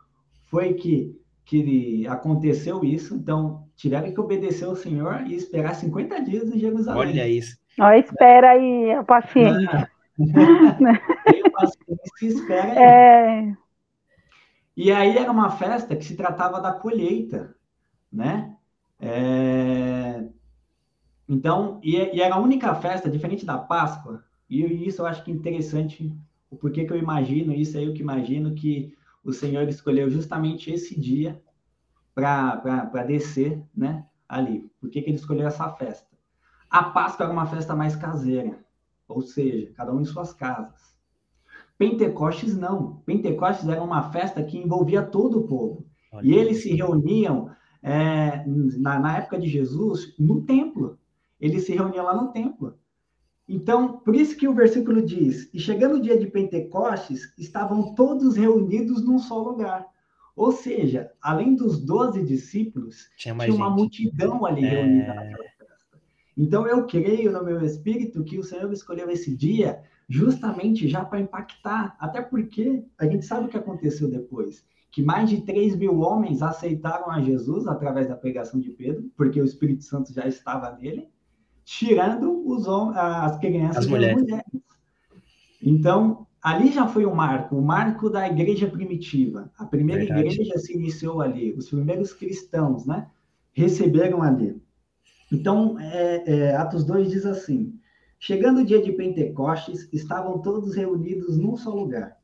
[0.45, 3.17] foi que, que aconteceu isso.
[3.17, 7.01] Então tiveram que obedecer ao Senhor e esperar 50 dias em Jerusalém.
[7.01, 7.59] Olha isso.
[7.81, 9.91] Ó, espera aí, a paciência.
[10.17, 12.79] Tenho paciência espera aí.
[12.79, 13.57] É...
[14.77, 17.57] E aí era uma festa que se tratava da colheita,
[18.13, 18.55] né?
[19.01, 20.25] É...
[21.29, 25.31] Então, e, e, era a única festa, diferente da Páscoa, e isso eu acho que
[25.31, 26.13] é interessante,
[26.51, 30.71] o porquê que eu imagino, isso aí eu que imagino, que o Senhor escolheu justamente
[30.71, 31.43] esse dia
[32.15, 34.07] para descer, né?
[34.29, 34.71] Ali.
[34.81, 36.09] Por que, que ele escolheu essa festa?
[36.71, 38.65] A Páscoa era uma festa mais caseira
[39.09, 40.95] ou seja, cada um em suas casas.
[41.77, 43.03] Pentecostes não.
[43.05, 45.85] Pentecostes era uma festa que envolvia todo o povo.
[46.13, 47.51] Olha e eles se reuniam
[47.83, 50.99] é, na, na, época de Jesus no templo.
[51.41, 52.79] Eles se reuniam lá no templo.
[53.49, 58.37] Então, por isso que o versículo diz: E chegando o dia de Pentecostes, estavam todos
[58.37, 59.87] reunidos num só lugar.
[60.35, 64.69] Ou seja, além dos doze discípulos, tinha, tinha uma multidão ali é...
[64.69, 65.55] reunida naquela
[66.37, 71.21] então eu creio no meu espírito que o Senhor escolheu esse dia justamente já para
[71.21, 76.01] impactar, até porque a gente sabe o que aconteceu depois, que mais de 3 mil
[76.01, 80.73] homens aceitaram a Jesus através da pregação de Pedro, porque o Espírito Santo já estava
[80.73, 81.09] nele,
[81.65, 84.17] tirando os as crianças as mulheres.
[84.17, 84.65] e as mulheres.
[85.63, 89.51] Então, ali já foi um marco, o um marco da igreja primitiva.
[89.59, 90.29] A primeira Verdade.
[90.29, 93.09] igreja se iniciou ali, os primeiros cristãos, né,
[93.53, 94.61] receberam ali.
[95.33, 97.79] Então, é, é, Atos 2 diz assim:
[98.19, 102.17] Chegando o dia de Pentecostes, estavam todos reunidos num só lugar.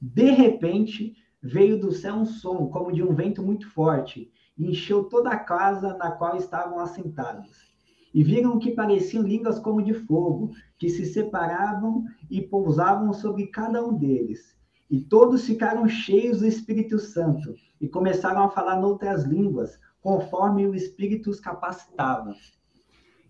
[0.00, 5.04] De repente, veio do céu um som, como de um vento muito forte, e encheu
[5.04, 7.69] toda a casa na qual estavam assentados.
[8.12, 13.84] E viram que pareciam línguas como de fogo, que se separavam e pousavam sobre cada
[13.84, 14.56] um deles.
[14.90, 20.74] E todos ficaram cheios do Espírito Santo e começaram a falar noutras línguas, conforme o
[20.74, 22.34] Espírito os capacitava.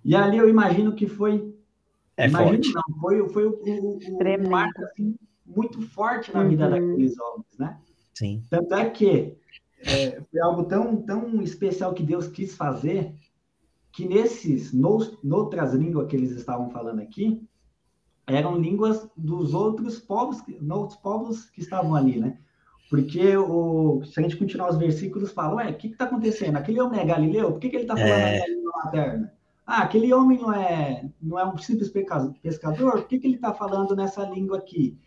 [0.02, 1.54] E ali eu imagino que foi.
[2.16, 2.72] É imagino, forte.
[2.74, 5.14] não, foi, foi o, o, o marco assim,
[5.44, 6.70] muito forte na vida uhum.
[6.70, 7.78] daqueles homens, né?
[8.14, 8.42] Sim.
[8.48, 9.36] Tanto é que
[9.82, 13.14] é, foi algo tão, tão especial que Deus quis fazer
[13.92, 17.42] que nesses, nos, noutras línguas que eles estavam falando aqui,
[18.26, 22.38] eram línguas dos outros povos, outros povos que estavam ali, né?
[22.88, 26.56] Porque o, se a gente continuar os versículos, fala, ué, o que está acontecendo?
[26.56, 27.52] Aquele homem é Galileu?
[27.52, 28.46] Por que, que ele está falando é...
[28.48, 29.32] língua materna?
[29.66, 32.92] Ah, aquele homem não é, não é um simples pescador?
[32.92, 34.98] Por que, que ele está falando nessa língua aqui?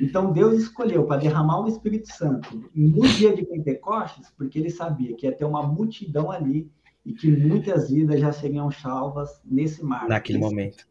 [0.00, 5.14] Então, Deus escolheu para derramar o Espírito Santo no dia de Pentecostes, porque ele sabia
[5.14, 6.68] que ia ter uma multidão ali
[7.04, 10.08] e que muitas vidas já seriam salvas nesse mar.
[10.08, 10.86] Naquele nesse, momento.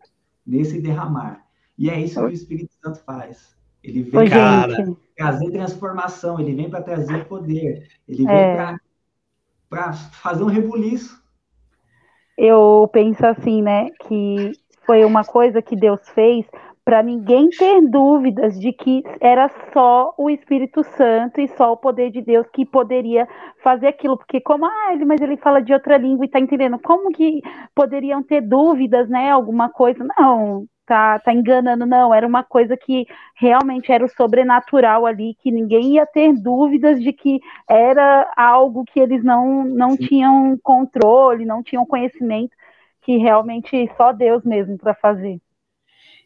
[0.45, 1.45] Nesse derramar.
[1.77, 3.55] E é isso que o Espírito Santo faz.
[3.83, 4.67] Ele vem para
[5.15, 8.75] trazer transformação, ele vem para trazer poder, ele vem é.
[9.69, 11.23] para fazer um rebuliço.
[12.37, 14.51] Eu penso assim, né, que
[14.85, 16.45] foi uma coisa que Deus fez
[16.83, 22.11] para ninguém ter dúvidas de que era só o Espírito Santo e só o poder
[22.11, 23.27] de Deus que poderia
[23.61, 26.79] fazer aquilo, porque como ah, ele, mas ele fala de outra língua e tá entendendo,
[26.79, 27.41] como que
[27.75, 30.05] poderiam ter dúvidas, né, alguma coisa?
[30.17, 35.51] Não, tá, tá enganando, não, era uma coisa que realmente era o sobrenatural ali, que
[35.51, 37.39] ninguém ia ter dúvidas de que
[37.69, 42.55] era algo que eles não, não tinham controle, não tinham conhecimento,
[43.03, 45.39] que realmente só Deus mesmo para fazer.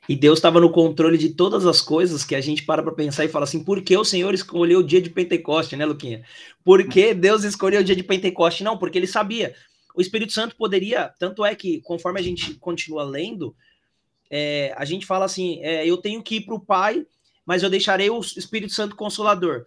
[0.08, 3.24] E Deus estava no controle de todas as coisas que a gente para para pensar
[3.24, 6.24] e fala assim: por que o Senhor escolheu o dia de Pentecoste, né, Luquinha?
[6.64, 8.64] Por que Deus escolheu o dia de Pentecoste?
[8.64, 9.56] Não, porque ele sabia.
[9.96, 13.56] O Espírito Santo poderia, tanto é que, conforme a gente continua lendo,
[14.30, 17.06] é, a gente fala assim: é, eu tenho que ir para o Pai,
[17.46, 19.66] mas eu deixarei o Espírito Santo Consolador.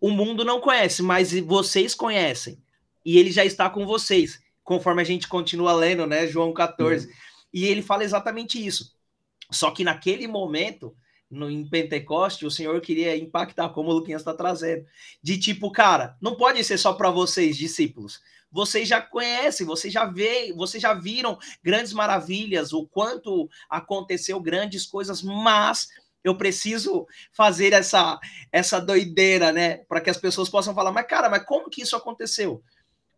[0.00, 2.58] O mundo não conhece, mas vocês conhecem.
[3.04, 7.06] E ele já está com vocês, conforme a gente continua lendo, né, João 14.
[7.06, 7.12] Uhum.
[7.54, 8.95] E ele fala exatamente isso
[9.50, 10.94] só que naquele momento,
[11.30, 14.86] no, em Pentecoste, o Senhor queria impactar, como o Luquinhas está trazendo,
[15.22, 18.20] de tipo, cara, não pode ser só para vocês, discípulos.
[18.50, 24.86] Vocês já conhecem, vocês já veem, vocês já viram grandes maravilhas, o quanto aconteceu grandes
[24.86, 25.88] coisas, mas
[26.22, 28.18] eu preciso fazer essa
[28.50, 31.96] essa doideira, né, para que as pessoas possam falar, mas cara, mas como que isso
[31.96, 32.62] aconteceu?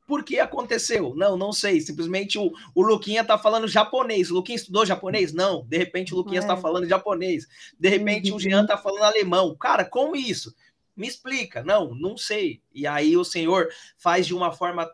[0.08, 1.14] Por que aconteceu?
[1.14, 1.82] Não, não sei.
[1.82, 4.30] Simplesmente o, o Luquinha tá falando japonês.
[4.30, 5.34] O Luquinha estudou japonês?
[5.34, 5.66] Não.
[5.66, 6.56] De repente o Luquinha está é.
[6.56, 7.46] falando japonês.
[7.78, 8.38] De repente uhum.
[8.38, 9.54] o Jean tá falando alemão.
[9.54, 10.54] Cara, como isso?
[10.96, 11.62] Me explica.
[11.62, 12.62] Não, não sei.
[12.72, 13.68] E aí o Senhor
[13.98, 14.90] faz de uma forma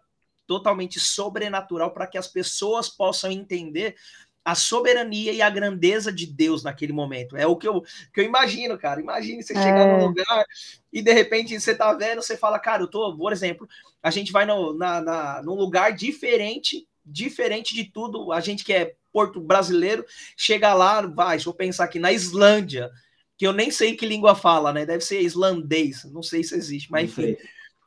[0.48, 3.94] totalmente sobrenatural para que as pessoas possam entender
[4.44, 7.36] a soberania e a grandeza de Deus naquele momento.
[7.36, 7.80] É o que eu,
[8.12, 9.00] que eu imagino, cara.
[9.00, 9.62] Imagine você é.
[9.62, 10.44] chegar num lugar
[10.92, 13.66] e de repente você tá vendo, você fala, cara, eu tô, por exemplo,
[14.02, 18.32] a gente vai no, na, na, num lugar diferente, diferente de tudo.
[18.32, 20.04] A gente que é porto brasileiro,
[20.36, 22.90] chega lá, vai, deixa eu pensar aqui, na Islândia,
[23.38, 24.84] que eu nem sei que língua fala, né?
[24.84, 27.36] Deve ser islandês, não sei se existe, mas enfim.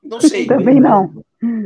[0.04, 0.46] Não sei.
[0.48, 1.24] Também não.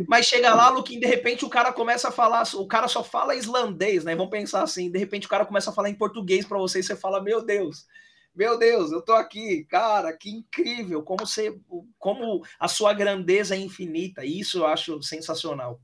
[0.08, 3.36] Mas chega lá, Luquinho, de repente o cara começa a falar, o cara só fala
[3.36, 4.15] islandês, né?
[4.15, 6.84] Vamos pensar assim, de repente o cara começa a falar em português para você e
[6.84, 7.86] você fala, meu Deus,
[8.36, 11.58] meu Deus, eu tô aqui, cara, que incrível, como você,
[11.98, 15.80] como a sua grandeza é infinita, isso eu acho sensacional.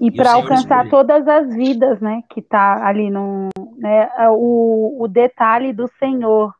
[0.00, 5.08] E, e para alcançar todas as vidas, né, que tá ali no, né, o, o
[5.08, 6.54] detalhe do Senhor,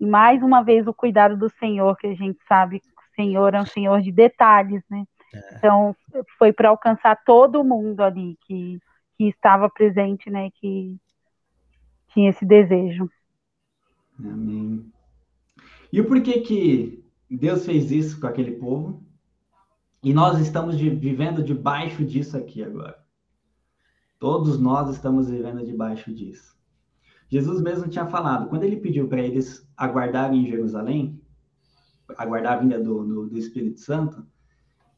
[0.00, 2.80] e mais uma vez o cuidado do Senhor, que a gente sabe
[3.18, 5.04] Senhor é um Senhor de detalhes, né,
[5.34, 5.56] é.
[5.56, 5.94] Então,
[6.38, 8.78] foi para alcançar todo mundo ali que,
[9.16, 10.50] que estava presente, né?
[10.52, 10.96] Que
[12.08, 13.10] tinha esse desejo.
[14.18, 14.90] Amém.
[15.92, 19.02] E o porquê que Deus fez isso com aquele povo?
[20.02, 22.98] E nós estamos de, vivendo debaixo disso aqui agora.
[24.18, 26.56] Todos nós estamos vivendo debaixo disso.
[27.28, 31.17] Jesus mesmo tinha falado, quando ele pediu para eles aguardarem em Jerusalém,
[32.16, 34.26] aguardar a vinda do, do, do Espírito Santo,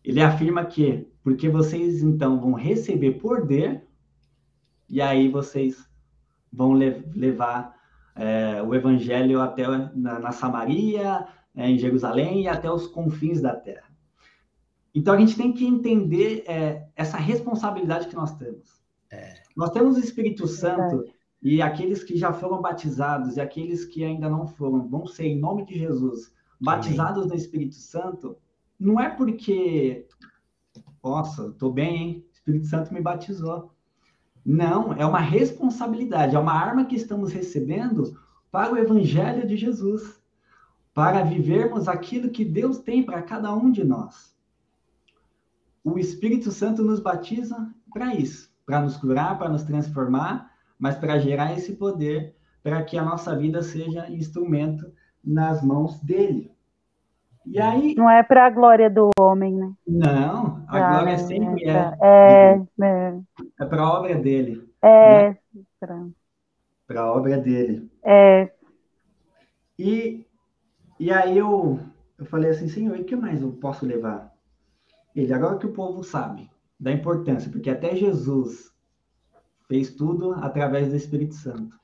[0.05, 3.87] ele afirma que, porque vocês então vão receber poder,
[4.89, 5.89] e aí vocês
[6.53, 7.77] vão le levar
[8.17, 13.55] é, o evangelho até na, na Samaria, é, em Jerusalém e até os confins da
[13.55, 13.89] terra.
[14.95, 18.81] Então a gente tem que entender é, essa responsabilidade que nós temos.
[19.11, 19.35] É.
[19.57, 21.05] Nós temos o Espírito Santo
[21.43, 25.39] e aqueles que já foram batizados e aqueles que ainda não foram vão ser, em
[25.39, 28.37] nome de Jesus, batizados no Espírito Santo
[28.79, 30.07] não é porque,
[31.03, 32.27] nossa, estou bem, hein?
[32.31, 33.75] O Espírito Santo me batizou.
[34.45, 38.19] Não, é uma responsabilidade, é uma arma que estamos recebendo
[38.51, 40.21] para o Evangelho de Jesus,
[40.95, 44.35] para vivermos aquilo que Deus tem para cada um de nós.
[45.85, 51.19] O Espírito Santo nos batiza para isso, para nos curar, para nos transformar, mas para
[51.19, 54.93] gerar esse poder para que a nossa vida seja instrumento
[55.25, 56.51] nas mãos dele.
[57.47, 57.95] E aí.
[57.95, 59.73] Não é para a glória do homem, né?
[59.87, 61.97] Não, a ah, glória sempre é.
[62.03, 63.21] É, é.
[63.61, 64.69] É para a obra dele.
[64.83, 65.31] É.
[65.31, 65.37] Né?
[66.87, 67.91] Para a obra dele.
[68.03, 68.51] É.
[69.79, 70.27] E,
[70.99, 71.81] e aí eu,
[72.19, 74.35] eu falei assim, Senhor, e o que mais eu posso levar?
[75.15, 78.73] Ele, agora que o povo sabe da importância, porque até Jesus
[79.69, 81.79] fez tudo através do Espírito Santo.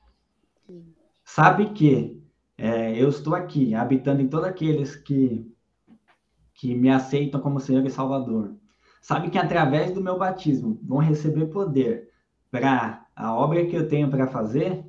[1.23, 2.21] Sabe que
[2.57, 5.49] é, eu estou aqui, habitando em todos aqueles que,
[6.53, 8.55] que me aceitam como Senhor e Salvador.
[9.01, 12.09] Sabe que através do meu batismo vão receber poder
[12.49, 14.83] para a obra que eu tenho para fazer.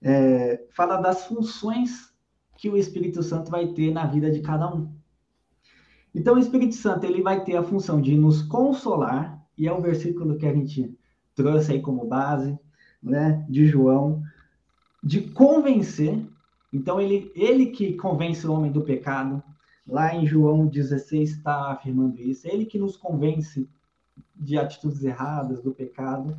[0.00, 2.12] É, fala das funções
[2.56, 4.94] que o Espírito Santo vai ter na vida de cada um.
[6.14, 9.80] Então, o Espírito Santo ele vai ter a função de nos consolar, e é o
[9.80, 10.96] versículo que a gente
[11.34, 12.58] trouxe aí como base,
[13.02, 14.22] né, de João,
[15.02, 16.24] de convencer.
[16.72, 19.42] Então, ele, ele que convence o homem do pecado,
[19.86, 23.68] lá em João 16 está afirmando isso, ele que nos convence
[24.34, 26.36] de atitudes erradas, do pecado.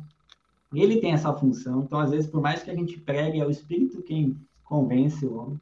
[0.72, 1.82] Ele tem essa função.
[1.82, 5.36] Então, às vezes, por mais que a gente pregue, é o Espírito quem convence o
[5.36, 5.60] homem.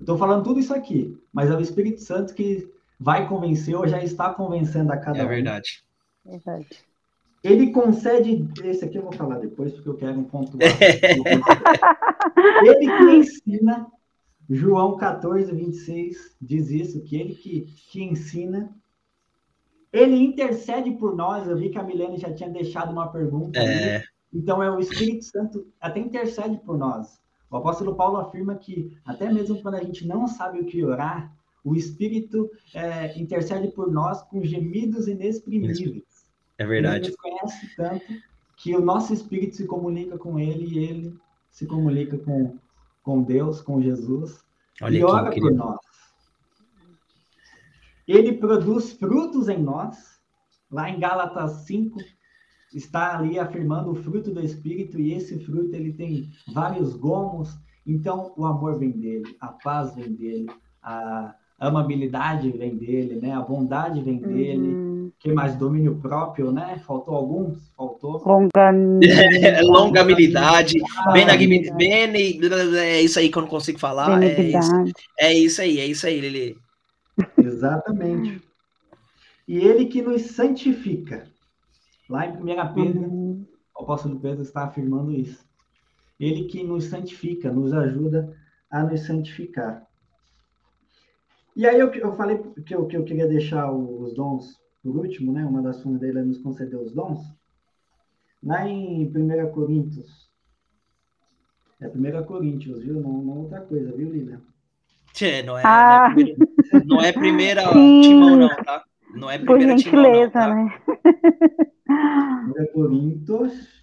[0.00, 4.02] Estou falando tudo isso aqui, mas é o Espírito Santo que vai convencer ou já
[4.02, 5.26] está convencendo a cada é um.
[5.26, 5.84] É verdade.
[6.24, 6.66] Verdade.
[7.42, 8.48] Ele concede.
[8.64, 10.58] Esse aqui eu vou falar depois, porque eu quero um ponto.
[12.64, 13.86] ele que ensina,
[14.48, 18.74] João 14, 26, diz isso, que ele que, que ensina.
[19.92, 21.46] Ele intercede por nós.
[21.46, 23.58] Eu vi que a Milene já tinha deixado uma pergunta.
[23.58, 23.96] É.
[23.96, 24.04] Ali.
[24.32, 27.20] Então, é o Espírito Santo até intercede por nós.
[27.50, 31.34] O apóstolo Paulo afirma que, até mesmo quando a gente não sabe o que orar,
[31.64, 36.26] o Espírito é, intercede por nós com gemidos inexprimíveis.
[36.58, 37.06] É verdade.
[37.06, 38.04] Ele nos conhece tanto
[38.56, 41.16] que o nosso espírito se comunica com ele e ele
[41.50, 42.58] se comunica com,
[43.08, 44.44] com Deus, com Jesus.
[44.82, 45.78] Olha e ora por nós.
[48.06, 50.20] Ele produz frutos em nós.
[50.70, 51.98] Lá em Gálatas 5,
[52.74, 57.58] está ali afirmando o fruto do Espírito, e esse fruto ele tem vários gomos.
[57.86, 60.50] Então, o amor vem dele, a paz vem dele,
[60.82, 63.32] a amabilidade vem dele, né?
[63.32, 64.68] A bondade vem dele.
[64.68, 64.87] Uhum.
[65.18, 65.56] Que mais?
[65.56, 66.80] Domínio próprio, né?
[66.86, 67.72] Faltou alguns?
[67.76, 68.22] Faltou.
[68.24, 69.62] Longanimidade.
[69.66, 70.74] Longabilidade.
[71.12, 72.76] Benignidade.
[72.76, 74.22] É isso aí que eu não consigo falar.
[74.22, 74.72] É isso,
[75.18, 76.56] é isso aí, é isso aí, Lili.
[77.36, 78.40] Exatamente.
[79.46, 81.26] E ele que nos santifica.
[82.08, 83.46] Lá em 1 Pedro, uhum.
[83.76, 85.44] o apóstolo Pedro está afirmando isso.
[86.18, 88.36] Ele que nos santifica, nos ajuda
[88.70, 89.86] a nos santificar.
[91.56, 95.32] E aí eu, eu falei que eu, que eu queria deixar os dons por último,
[95.32, 95.44] né?
[95.44, 97.20] Uma das funções dele é nos conceder os dons.
[98.42, 100.28] Lá em 1 Coríntios.
[101.80, 103.00] É 1 Coríntios, viu?
[103.00, 104.40] Não, não outra coisa, viu, Lilian?
[105.12, 106.14] Tchê, não é, ah.
[106.84, 107.72] não é primeira, não é primeira
[108.02, 108.84] timão, não, tá?
[109.14, 112.44] Não é primeira Por gentileza, timão, não, tá?
[112.54, 112.62] né?
[112.62, 113.82] 1 Coríntios.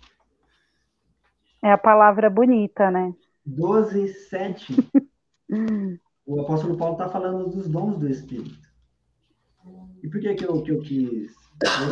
[1.61, 3.13] É a palavra bonita, né?
[3.45, 4.75] 12, 7.
[6.25, 8.64] o apóstolo Paulo está falando dos dons do Espírito.
[10.03, 11.31] E por que, que, eu, que eu quis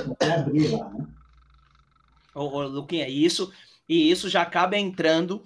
[0.09, 1.07] até abrir lá, né?
[2.36, 3.51] Ô, ô, Luquinha, isso,
[3.88, 5.43] e isso já acaba entrando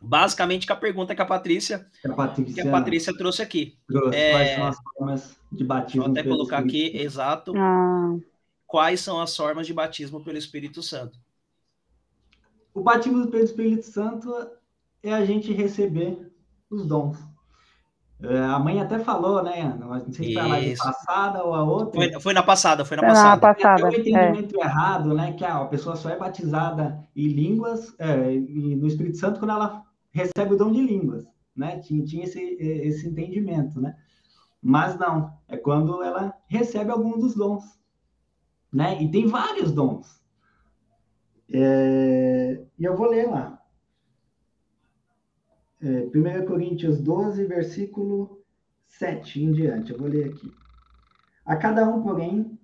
[0.00, 3.78] basicamente com a pergunta que a Patrícia, que a Patrícia, que a Patrícia trouxe aqui.
[3.86, 4.18] Trouxe.
[4.18, 6.02] É, Quais são as formas de batismo?
[6.02, 7.52] Vou até colocar aqui, exato.
[7.56, 8.16] Ah.
[8.66, 11.18] Quais são as formas de batismo pelo Espírito Santo?
[12.74, 14.34] O batismo pelo Espírito Santo
[15.02, 16.32] é a gente receber
[16.70, 17.18] os dons.
[18.24, 19.76] É, a mãe até falou, né?
[19.78, 22.00] Não sei se foi a live passada ou a outra.
[22.00, 23.28] Foi, foi, na passada, foi na passada.
[23.28, 23.90] Na passada.
[23.90, 24.64] Tem um entendimento é.
[24.64, 25.32] errado, né?
[25.32, 30.54] Que a pessoa só é batizada em línguas, é, no Espírito Santo, quando ela recebe
[30.54, 31.80] o dom de línguas, né?
[31.80, 33.96] Tinha, tinha esse, esse entendimento, né?
[34.62, 37.64] Mas não, é quando ela recebe algum dos dons,
[38.72, 39.02] né?
[39.02, 40.22] E tem vários dons.
[41.52, 43.58] É, e eu vou ler lá.
[45.82, 48.40] É, 1 Coríntios 12, versículo
[48.86, 49.92] 7 em diante.
[49.92, 50.52] Eu vou ler aqui.
[51.44, 52.56] A cada um, porém,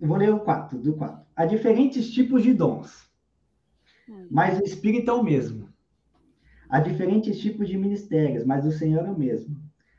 [0.00, 1.24] eu vou ler o 4, do 4.
[1.36, 3.08] Há diferentes tipos de dons,
[4.28, 5.68] mas o Espírito é o mesmo.
[6.68, 9.56] Há diferentes tipos de ministérios, mas o Senhor é o mesmo.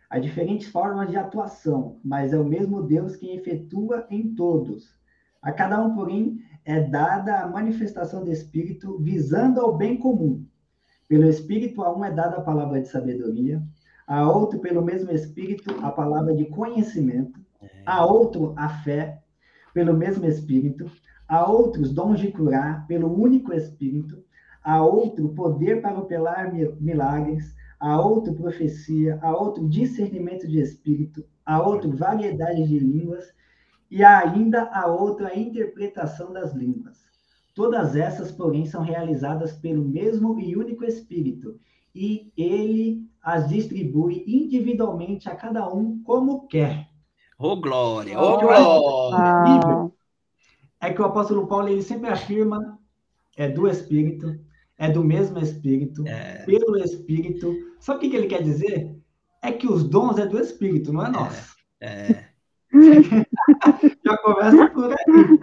[0.10, 5.00] Há diferentes formas de atuação, mas é o mesmo Deus quem efetua em todos.
[5.42, 10.46] A cada um, porém, é dada a manifestação do Espírito visando ao bem comum.
[11.14, 13.62] Pelo Espírito, a um é dada a palavra de sabedoria,
[14.08, 17.40] a outro, pelo mesmo Espírito, a palavra de conhecimento,
[17.86, 19.22] a outro, a fé,
[19.76, 20.90] pelo mesmo Espírito,
[21.28, 24.24] a outros, dons de curar, pelo único Espírito,
[24.64, 26.52] a outro, poder para operar
[26.82, 33.32] milagres, a outro profecia, a outro discernimento de espírito, a outro variedade de línguas
[33.92, 37.03] e ainda a outra a interpretação das línguas.
[37.54, 41.60] Todas essas, porém, são realizadas pelo mesmo e único Espírito,
[41.94, 46.90] e ele as distribui individualmente a cada um como quer.
[47.38, 48.20] Ô, oh, glória!
[48.20, 49.92] Ô, oh, glória!
[50.82, 52.78] É que o apóstolo Paulo ele sempre afirma
[53.38, 54.40] é do Espírito,
[54.78, 56.44] é do mesmo Espírito, é.
[56.46, 57.56] pelo Espírito.
[57.80, 58.96] Sabe o que, que ele quer dizer?
[59.42, 61.56] É que os dons é do Espírito, não é, é nosso.
[61.80, 62.12] É.
[62.12, 62.34] é.
[64.06, 65.40] Já começa por aí.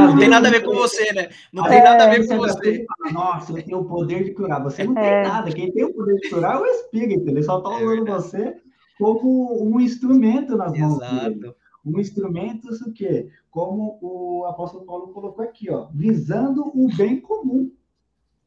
[0.00, 1.28] Não tem nada a ver com você, né?
[1.52, 2.86] Não tem nada a ver com você.
[3.12, 4.62] Nossa, eu tenho o poder de curar.
[4.62, 5.22] Você não tem é.
[5.22, 5.52] nada.
[5.52, 7.28] Quem tem o poder de curar é o Espírito.
[7.28, 8.56] Ele só está é usando você
[8.98, 11.30] como um instrumento nas mãos Exato.
[11.30, 11.54] dele.
[11.84, 13.28] Um instrumento, o quê?
[13.50, 17.70] Como o apóstolo Paulo colocou aqui, ó, visando o bem comum.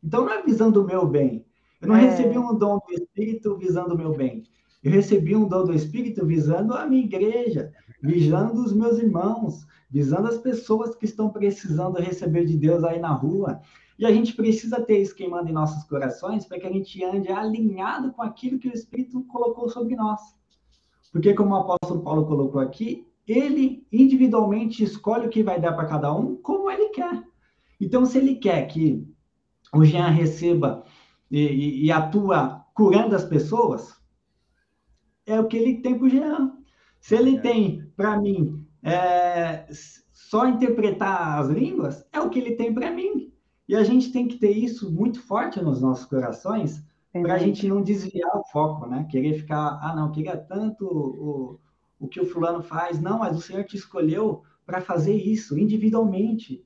[0.03, 1.45] Então não é visando o meu bem.
[1.79, 2.01] Eu não é.
[2.01, 4.43] recebi um dom do Espírito visando o meu bem.
[4.83, 7.71] Eu recebi um dom do Espírito visando a minha igreja,
[8.01, 13.13] visando os meus irmãos, visando as pessoas que estão precisando receber de Deus aí na
[13.13, 13.59] rua.
[13.97, 17.31] E a gente precisa ter isso queimando em nossos corações para que a gente ande
[17.31, 20.21] alinhado com aquilo que o Espírito colocou sobre nós.
[21.11, 25.87] Porque, como o apóstolo Paulo colocou aqui, ele individualmente escolhe o que vai dar para
[25.87, 27.23] cada um como ele quer.
[27.79, 29.05] Então, se ele quer que
[29.73, 30.83] o Jean receba
[31.29, 33.95] e, e, e atua curando as pessoas,
[35.25, 36.56] é o que ele tem para o Jean.
[37.07, 37.39] Se ele é.
[37.39, 39.65] tem, para mim, é,
[40.11, 43.31] só interpretar as línguas, é o que ele tem para mim.
[43.65, 46.83] E a gente tem que ter isso muito forte nos nossos corações
[47.13, 49.07] para a gente não desviar o foco, né?
[49.09, 51.59] Querer ficar, ah, não, queria tanto o,
[51.97, 52.99] o que o fulano faz.
[52.99, 56.61] Não, mas o Senhor te escolheu para fazer isso individualmente.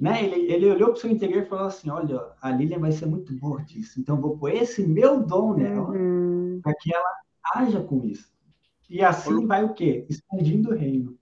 [0.00, 0.24] Né?
[0.24, 3.04] Ele, ele olhou para o seu interior e falou assim: Olha, a Lilian vai ser
[3.04, 6.60] muito boa disso, então vou pôr esse meu dom nela uhum.
[6.62, 7.10] para que ela
[7.54, 8.31] haja com isso.
[8.92, 10.04] E assim vai o quê?
[10.06, 11.18] Expandindo o reino.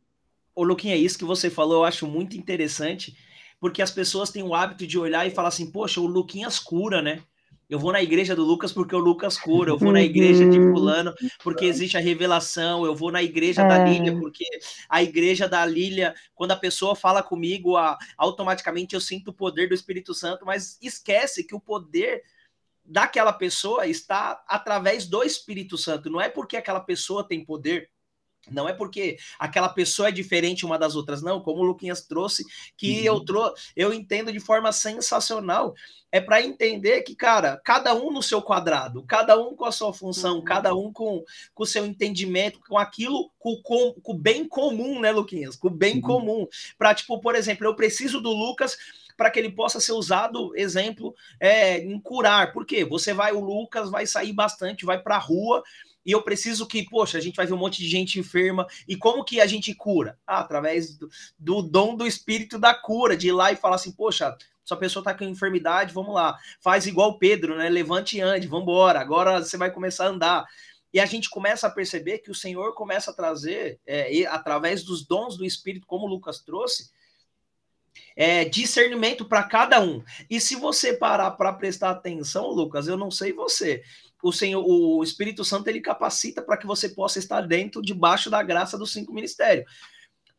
[0.52, 3.16] Ô, Luquinha, isso que você falou eu acho muito interessante,
[3.60, 7.00] porque as pessoas têm o hábito de olhar e falar assim: Poxa, o Luquinhas cura,
[7.00, 7.22] né?
[7.68, 10.58] Eu vou na igreja do Lucas porque o Lucas cura, eu vou na igreja de
[10.58, 10.72] uhum.
[10.72, 11.14] fulano
[11.44, 13.68] porque existe a revelação, eu vou na igreja é.
[13.68, 14.44] da Lília porque
[14.88, 19.68] a igreja da Lília, quando a pessoa fala comigo, a, automaticamente eu sinto o poder
[19.68, 22.24] do Espírito Santo, mas esquece que o poder
[22.90, 27.88] daquela pessoa está através do Espírito Santo, não é porque aquela pessoa tem poder,
[28.50, 31.40] não é porque aquela pessoa é diferente uma das outras, não.
[31.40, 32.44] Como o Luquinhas trouxe,
[32.76, 33.04] que uhum.
[33.04, 35.74] eu trou eu entendo de forma sensacional.
[36.12, 39.92] É para entender que, cara, cada um no seu quadrado, cada um com a sua
[39.92, 40.44] função, uhum.
[40.44, 41.22] cada um com
[41.54, 45.54] o seu entendimento, com aquilo, com, com, com o bem comum, né, Luquinhas?
[45.54, 46.00] Com o bem uhum.
[46.00, 46.46] comum.
[46.76, 48.76] Para, tipo, por exemplo, eu preciso do Lucas
[49.20, 52.54] para que ele possa ser usado, exemplo, é, em curar.
[52.54, 52.86] Por quê?
[52.86, 55.62] Você vai, o Lucas vai sair bastante, vai para a rua
[56.06, 58.66] e eu preciso que, poxa, a gente vai ver um monte de gente enferma.
[58.88, 60.18] E como que a gente cura?
[60.26, 61.06] Ah, através do,
[61.38, 65.02] do dom do espírito da cura, de ir lá e falar assim, poxa, sua pessoa
[65.02, 66.38] está com enfermidade, vamos lá.
[66.58, 67.68] Faz igual Pedro, né?
[67.68, 69.00] Levante e ande, vamos embora.
[69.00, 70.46] Agora você vai começar a andar.
[70.94, 75.06] E a gente começa a perceber que o Senhor começa a trazer, é, através dos
[75.06, 76.90] dons do Espírito, como o Lucas trouxe,
[78.16, 80.02] é, discernimento para cada um.
[80.28, 83.82] E se você parar para prestar atenção, Lucas, eu não sei você,
[84.22, 88.42] o Senhor, o Espírito Santo ele capacita para que você possa estar dentro, debaixo da
[88.42, 89.70] graça dos cinco ministérios.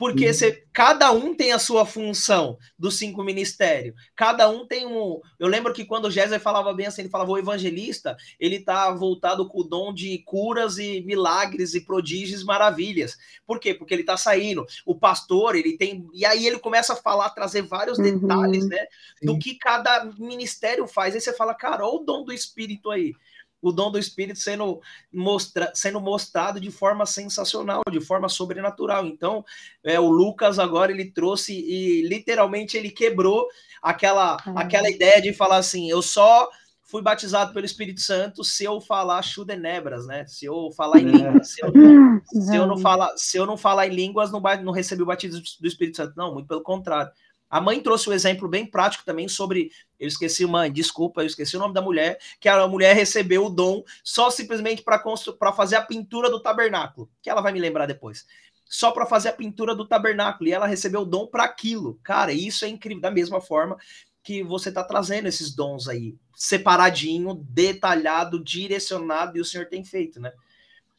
[0.02, 0.34] Porque uhum.
[0.34, 3.94] você, cada um tem a sua função dos cinco ministérios.
[4.16, 5.22] Cada um tem um.
[5.38, 8.90] Eu lembro que quando o Jéssica falava bem assim, ele falava: o evangelista, ele está
[8.90, 13.16] voltado com o dom de curas e milagres e prodígios, maravilhas.
[13.46, 13.76] Por quê?
[13.76, 14.66] Porque ele está saindo.
[14.88, 16.10] O pastor, ele tem.
[16.16, 18.18] E aí ele começa a falar, trazer vários uhum.
[18.18, 18.88] detalhes, né?
[19.20, 19.28] Sim.
[19.28, 21.14] Do que cada ministério faz.
[21.14, 23.14] Aí você fala, cara, olha o dom do Espírito aí
[23.62, 24.82] o dom do Espírito sendo,
[25.14, 29.06] mostra, sendo mostrado de forma sensacional, de forma sobrenatural.
[29.06, 29.46] Então,
[29.84, 33.48] é, o Lucas agora ele trouxe e literalmente ele quebrou
[33.82, 34.54] aquela, ah.
[34.56, 36.50] aquela ideia de falar assim: eu só
[36.84, 40.26] fui batizado pelo Espírito Santo se eu falar chudenebras, né?
[40.28, 41.72] Se eu falar em línguas, se eu,
[42.42, 45.42] se eu, não falar, se eu não falar em línguas, não, não recebi o batismo
[45.60, 46.14] do Espírito Santo.
[46.18, 47.10] Não, muito pelo contrário.
[47.52, 49.72] A mãe trouxe um exemplo bem prático também sobre.
[50.00, 53.50] Eu esqueci, mãe, desculpa, eu esqueci o nome da mulher, que a mulher recebeu o
[53.50, 58.26] dom só simplesmente para fazer a pintura do tabernáculo, que ela vai me lembrar depois.
[58.66, 62.00] Só para fazer a pintura do tabernáculo, e ela recebeu o dom para aquilo.
[62.02, 63.02] Cara, isso é incrível.
[63.02, 63.78] Da mesma forma
[64.24, 70.22] que você está trazendo esses dons aí, separadinho, detalhado, direcionado, e o Senhor tem feito,
[70.22, 70.32] né?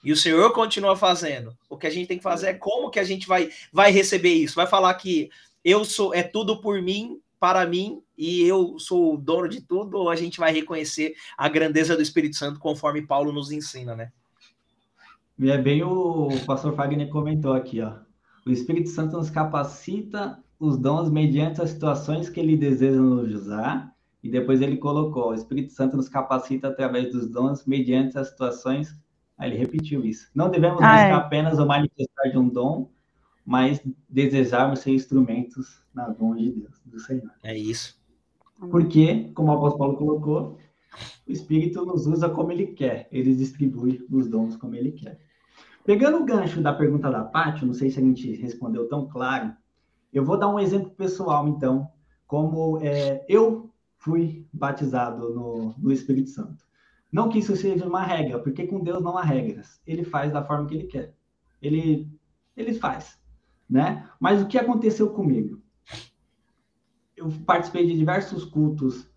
[0.05, 1.57] E o Senhor continua fazendo.
[1.71, 4.35] O que a gente tem que fazer é como que a gente vai, vai receber
[4.35, 4.57] isso.
[4.57, 5.31] Vai falar que
[5.65, 9.99] eu sou, é tudo por mim, para mim e eu sou o dono de tudo,
[9.99, 14.13] ou a gente vai reconhecer a grandeza do Espírito Santo conforme Paulo nos ensina, né?
[15.39, 17.95] E é bem o pastor Fagner comentou aqui, ó.
[18.47, 23.93] O Espírito Santo nos capacita os dons mediante as situações que ele deseja nos usar,
[24.23, 28.97] e depois ele colocou: o Espírito Santo nos capacita através dos dons mediante as situações.
[29.37, 30.31] Aí ele repetiu isso.
[30.33, 31.13] Não devemos ah, buscar é.
[31.13, 32.89] apenas o manifestar de um dom,
[33.45, 37.31] mas desejarmos ser instrumentos nas mãos de Deus, do Senhor.
[37.43, 38.01] É isso.
[38.71, 40.59] Porque, como o apóstolo Paulo colocou,
[41.27, 45.21] o Espírito nos usa como ele quer, ele distribui os dons como ele quer.
[45.85, 49.53] Pegando o gancho da pergunta da Paty, não sei se a gente respondeu tão claro,
[50.13, 51.91] eu vou dar um exemplo pessoal, então,
[52.27, 56.65] como é, eu fui batizado no, no Espírito Santo.
[57.11, 59.81] Não que isso seja uma regra, porque com Deus não há regras.
[59.87, 61.15] Ele faz da forma que ele quer.
[61.61, 62.09] Ele,
[62.57, 63.19] ele faz,
[63.73, 64.07] né?
[64.21, 65.59] Mas o que aconteceu comigo?
[67.17, 69.11] Eu participei de diversos cultos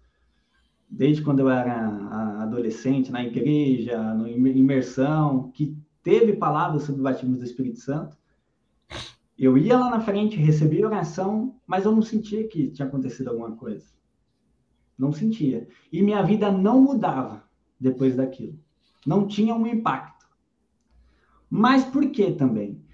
[0.89, 7.35] desde quando eu era adolescente, na igreja, na imersão, que teve palavras sobre o batismo
[7.35, 8.17] do Espírito Santo.
[9.37, 13.57] Eu ia lá na frente, recebia oração, mas eu não sentia que tinha acontecido alguma
[13.57, 13.85] coisa.
[14.97, 15.67] Não sentia.
[15.91, 17.43] E minha vida não mudava
[17.77, 18.57] depois daquilo.
[19.05, 20.25] Não tinha um impacto.
[21.49, 22.84] Mas por que também?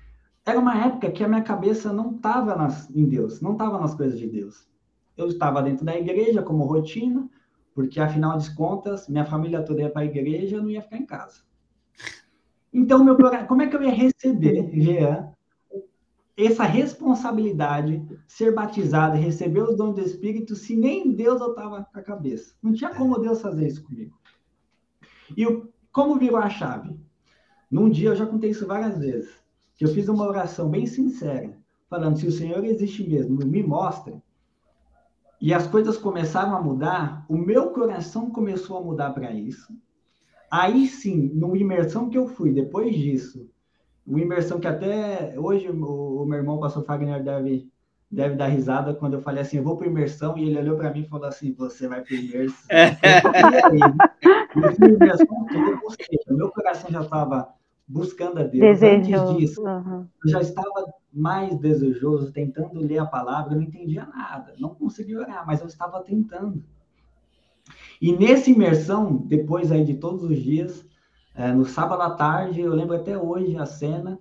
[0.45, 2.55] Era uma época que a minha cabeça não estava
[2.95, 4.67] em Deus, não estava nas coisas de Deus.
[5.15, 7.29] Eu estava dentro da igreja como rotina,
[7.75, 10.97] porque afinal de contas, minha família toda ia para a igreja, eu não ia ficar
[10.97, 11.41] em casa.
[12.73, 13.17] Então, meu
[13.47, 15.31] como é que eu ia receber, Jean,
[16.35, 21.83] essa responsabilidade, ser batizado e receber os dons do Espírito, se nem Deus eu estava
[21.83, 22.55] com a cabeça?
[22.63, 24.17] Não tinha como Deus fazer isso comigo.
[25.37, 25.45] E
[25.91, 26.97] como virou a chave?
[27.69, 29.41] Num dia, eu já contei isso várias vezes,
[29.81, 31.57] que eu fiz uma oração bem sincera,
[31.89, 34.21] falando, se o Senhor existe mesmo, me mostra,
[35.41, 39.75] e as coisas começaram a mudar, o meu coração começou a mudar para isso.
[40.51, 43.49] Aí sim, numa imersão que eu fui depois disso,
[44.05, 47.67] uma imersão que até hoje o, o meu irmão, o pastor Fagner, deve,
[48.11, 50.93] deve dar risada quando eu falei assim: eu vou para imersão, e ele olhou para
[50.93, 52.67] mim e falou assim: você vai para imersão.
[52.69, 52.91] É.
[54.87, 57.51] imersão toda, meu coração já estava
[57.91, 58.79] buscando a Deus.
[58.79, 59.31] Desejoso.
[59.31, 60.07] Antes disso, uhum.
[60.23, 65.19] eu já estava mais desejoso, tentando ler a palavra, eu não entendia nada, não conseguia
[65.19, 66.63] orar, mas eu estava tentando.
[68.01, 70.85] E nessa imersão, depois aí de todos os dias,
[71.35, 74.19] é, no sábado à tarde, eu lembro até hoje a cena,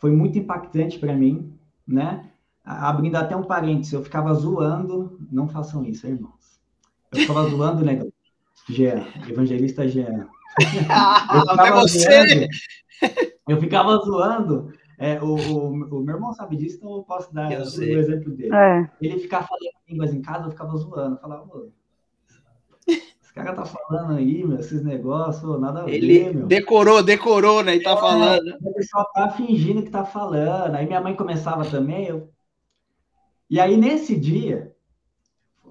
[0.00, 1.52] foi muito impactante para mim,
[1.86, 2.30] né?
[2.64, 6.58] Abrindo até um parênteses, eu ficava zoando, não façam isso, irmãos.
[7.12, 8.00] Eu ficava zoando, né?
[8.68, 10.28] Jean, evangelista Jean.
[10.58, 10.66] Eu
[11.46, 12.46] ficava, zoando,
[13.48, 17.50] eu ficava zoando é, o, o, o, meu irmão sabe disso, então eu posso dar
[17.50, 18.54] eu o exemplo dele.
[18.54, 18.90] É.
[19.00, 21.16] Ele ficava falando línguas em casa, eu ficava zoando.
[21.16, 21.68] Eu falava,
[22.86, 26.46] esse cara tá falando aí, meu, esses negócios, nada a ver, Ele meu.
[26.46, 27.76] decorou, decorou, né?
[27.76, 28.56] E tá é, falando.
[28.60, 30.74] O pessoal tá fingindo que tá falando.
[30.74, 32.06] Aí minha mãe começava também.
[32.06, 32.28] Eu...
[33.48, 34.74] E aí, nesse dia,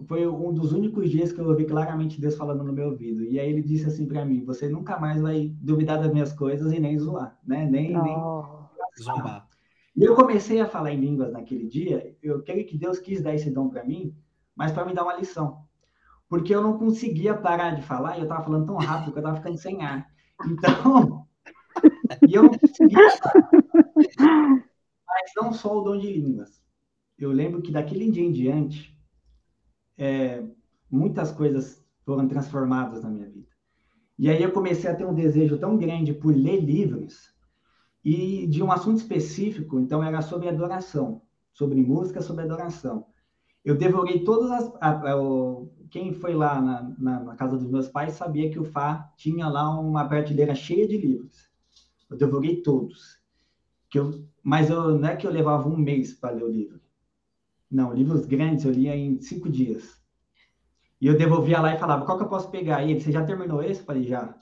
[0.07, 3.23] foi um dos únicos dias que eu ouvi claramente Deus falando no meu ouvido.
[3.23, 6.71] E aí ele disse assim para mim: Você nunca mais vai duvidar das minhas coisas
[6.71, 7.65] e nem zoar, né?
[7.65, 8.15] Nem, nem
[9.01, 9.47] Zombar.
[9.95, 12.15] E eu comecei a falar em línguas naquele dia.
[12.21, 14.15] Eu creio que Deus quis dar esse dom para mim,
[14.55, 15.65] mas para me dar uma lição.
[16.27, 19.21] Porque eu não conseguia parar de falar e eu estava falando tão rápido que eu
[19.21, 20.07] estava ficando sem ar.
[20.45, 21.27] Então,
[22.27, 22.99] e eu não conseguia.
[25.07, 26.61] Mas não só o dom de línguas.
[27.17, 28.97] Eu lembro que daquele dia em diante,
[29.99, 30.41] é,
[30.89, 33.49] muitas coisas foram transformadas na minha vida.
[34.17, 37.35] E aí eu comecei a ter um desejo tão grande por ler livros
[38.03, 41.21] e de um assunto específico, então era sobre adoração,
[41.53, 43.05] sobre música, sobre adoração.
[43.63, 44.73] Eu devorei todas as.
[44.81, 45.15] A, a,
[45.91, 49.47] quem foi lá na, na, na, casa dos meus pais sabia que o Fá tinha
[49.47, 51.49] lá uma prateleira cheia de livros.
[52.09, 53.19] Eu devorei todos.
[53.89, 56.79] Que eu, mas eu, não é que eu levava um mês para ler o livro.
[57.71, 59.99] Não, livros grandes eu lia em cinco dias.
[60.99, 62.83] E eu devolvia lá e falava: qual que eu posso pegar?
[62.83, 63.81] ele, você já terminou esse?
[63.81, 64.35] Eu falei: já.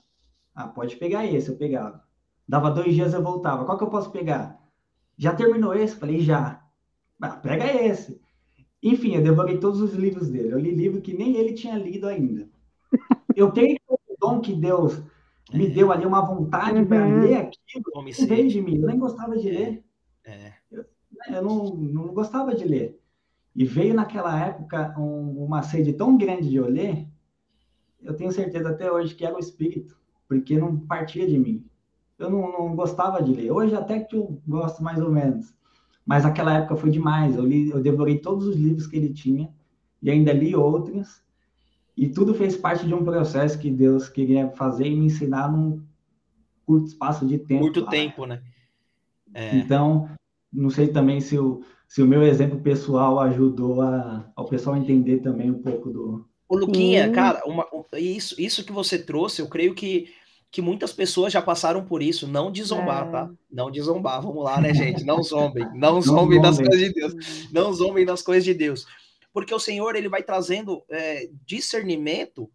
[0.55, 1.49] Ah, pode pegar esse.
[1.49, 2.03] Eu pegava.
[2.47, 3.65] Dava dois dias eu voltava.
[3.65, 4.59] Qual que eu posso pegar?
[5.17, 5.95] Já terminou esse?
[5.95, 6.63] Falei, já.
[7.21, 8.21] Ah, pega esse.
[8.81, 10.53] Enfim, eu devorei todos os livros dele.
[10.53, 12.47] Eu li livro que nem ele tinha lido ainda.
[13.35, 14.99] Eu tenho o dom que Deus
[15.53, 15.69] me é.
[15.69, 16.87] deu ali uma vontade uhum.
[16.87, 18.07] para ler aquilo.
[18.07, 19.83] Em vez de mim, eu nem gostava de ler.
[20.25, 20.53] É.
[20.71, 20.83] Eu,
[21.29, 22.99] eu não, não gostava de ler.
[23.57, 27.07] E veio naquela época um, uma sede tão grande de ler,
[28.01, 29.97] eu tenho certeza até hoje que era o Espírito,
[30.29, 31.67] porque não partia de mim
[32.17, 33.51] eu não, não, gostava de ler.
[33.51, 35.53] Hoje até que eu gosto mais ou menos.
[36.05, 37.35] Mas aquela época foi demais.
[37.35, 39.49] Eu, li, eu devorei todos os livros que ele tinha.
[40.01, 41.21] e ainda li outras,
[41.95, 45.83] e tudo fez parte de um processo que Deus queria fazer e me ensinar num
[46.65, 47.63] curto espaço de tempo.
[47.63, 47.89] Curto lá.
[47.89, 48.41] tempo, né?
[49.33, 49.57] É...
[49.57, 50.09] Então,
[50.51, 55.19] não sei também se o, se o meu exemplo pessoal ajudou a, ao pessoal entender
[55.19, 56.25] também um pouco do.
[56.49, 60.13] O Luquinha, cara, uma, isso, isso que você trouxe, eu creio que,
[60.49, 62.25] que muitas pessoas já passaram por isso.
[62.25, 63.11] Não desombar, é.
[63.11, 63.31] tá?
[63.51, 64.21] Não desombar.
[64.21, 65.03] Vamos lá, né, gente?
[65.03, 65.67] Não zombem.
[65.75, 67.13] Não zombem das coisas de Deus.
[67.51, 68.85] Não zombem das coisas de Deus.
[69.33, 72.49] Porque o Senhor, ele vai trazendo é, discernimento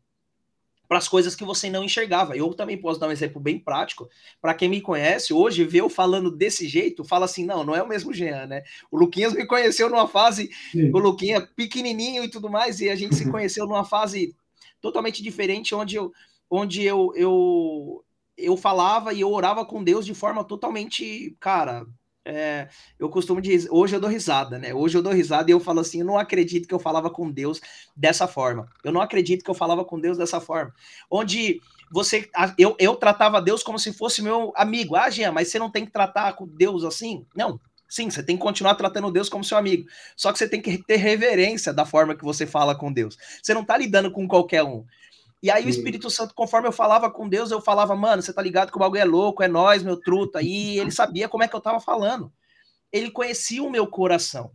[0.92, 2.36] para as coisas que você não enxergava.
[2.36, 4.10] Eu também posso dar um exemplo bem prático.
[4.42, 7.82] Para quem me conhece, hoje vê eu falando desse jeito, fala assim: não, não é
[7.82, 8.62] o mesmo Jean, né?
[8.90, 10.90] O Luquinhas me conheceu numa fase, Sim.
[10.92, 14.36] o Luquinha pequenininho e tudo mais, e a gente se conheceu numa fase
[14.82, 16.12] totalmente diferente, onde eu,
[16.50, 18.04] onde eu, eu,
[18.36, 21.86] eu falava e eu orava com Deus de forma totalmente, cara,
[22.24, 22.68] é,
[22.98, 24.72] eu costumo dizer, hoje eu dou risada, né?
[24.72, 27.30] Hoje eu dou risada e eu falo assim: eu não acredito que eu falava com
[27.30, 27.60] Deus
[27.96, 28.68] dessa forma.
[28.84, 30.72] Eu não acredito que eu falava com Deus dessa forma.
[31.10, 31.60] Onde
[31.90, 34.94] você, eu, eu tratava Deus como se fosse meu amigo.
[34.94, 37.26] Ah, Jean, mas você não tem que tratar com Deus assim?
[37.34, 37.60] Não.
[37.88, 39.86] Sim, você tem que continuar tratando Deus como seu amigo.
[40.16, 43.18] Só que você tem que ter reverência da forma que você fala com Deus.
[43.42, 44.86] Você não tá lidando com qualquer um.
[45.42, 48.40] E aí o Espírito Santo, conforme eu falava com Deus, eu falava, mano, você tá
[48.40, 50.40] ligado que o bagulho é louco, é nós, meu truta.
[50.40, 52.32] E ele sabia como é que eu tava falando.
[52.92, 54.52] Ele conhecia o meu coração.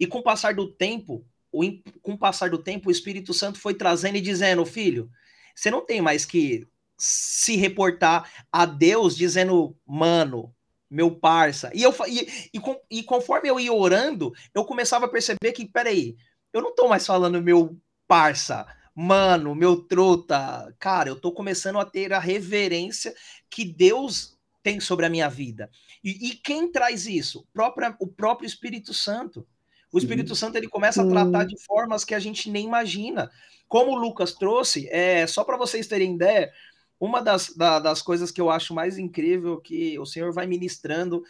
[0.00, 1.62] E com o passar do tempo, o,
[2.02, 5.08] com o passar do tempo, o Espírito Santo foi trazendo e dizendo, filho,
[5.54, 6.66] você não tem mais que
[6.98, 10.52] se reportar a Deus dizendo, mano,
[10.90, 11.70] meu parça.
[11.72, 12.60] E, eu, e, e,
[12.90, 16.16] e conforme eu ia orando, eu começava a perceber que, peraí,
[16.52, 17.78] eu não tô mais falando meu
[18.08, 18.66] parça
[18.98, 23.14] mano, meu trota, cara, eu tô começando a ter a reverência
[23.50, 25.70] que Deus tem sobre a minha vida.
[26.02, 27.40] E, e quem traz isso?
[27.40, 29.46] O próprio, o próprio Espírito Santo.
[29.92, 30.46] O Espírito Sim.
[30.46, 33.30] Santo ele começa a tratar de formas que a gente nem imagina.
[33.68, 36.50] Como o Lucas trouxe, é só para vocês terem ideia,
[36.98, 41.22] uma das, da, das coisas que eu acho mais incrível que o Senhor vai ministrando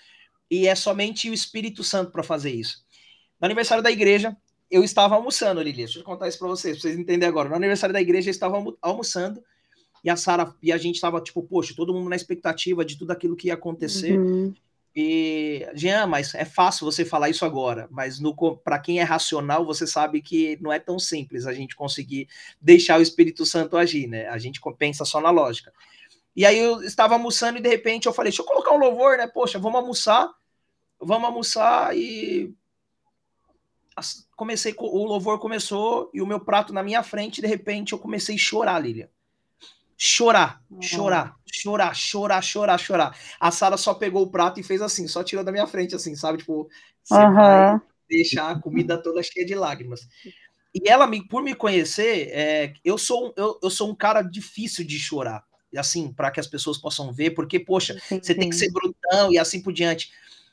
[0.48, 2.84] e é somente o Espírito Santo para fazer isso.
[3.40, 4.36] No aniversário da igreja,
[4.70, 5.78] eu estava almoçando, Lili.
[5.78, 7.48] Deixa eu contar isso para vocês, para vocês entenderem agora.
[7.48, 9.42] No aniversário da igreja, eu estava almoçando
[10.02, 13.10] e a Sara e a gente estava tipo, poxa, todo mundo na expectativa de tudo
[13.10, 14.18] aquilo que ia acontecer.
[14.18, 14.54] Uhum.
[14.94, 18.18] E, Jean, mas é fácil você falar isso agora, mas
[18.64, 22.28] para quem é racional, você sabe que não é tão simples a gente conseguir
[22.60, 24.26] deixar o Espírito Santo agir, né?
[24.28, 25.70] A gente pensa só na lógica.
[26.34, 29.18] E aí eu estava almoçando e de repente eu falei, deixa eu colocar um louvor,
[29.18, 29.26] né?
[29.26, 30.30] Poxa, vamos almoçar,
[31.00, 32.54] vamos almoçar e
[34.36, 38.34] comecei, o louvor começou e o meu prato na minha frente, de repente eu comecei
[38.34, 39.08] a chorar, Lilian.
[39.96, 43.18] Chorar, chorar, chorar, chorar, chorar, chorar.
[43.40, 46.14] A Sara só pegou o prato e fez assim, só tirou da minha frente, assim,
[46.14, 46.38] sabe?
[46.38, 46.68] Tipo,
[47.02, 47.34] você uhum.
[47.34, 50.06] vai deixar a comida toda cheia de lágrimas.
[50.74, 54.84] E ela, me, por me conhecer, é, eu, sou, eu, eu sou um cara difícil
[54.84, 55.42] de chorar,
[55.74, 58.40] assim, para que as pessoas possam ver, porque, poxa, sim, você sim.
[58.40, 60.12] tem que ser brutão e assim por diante.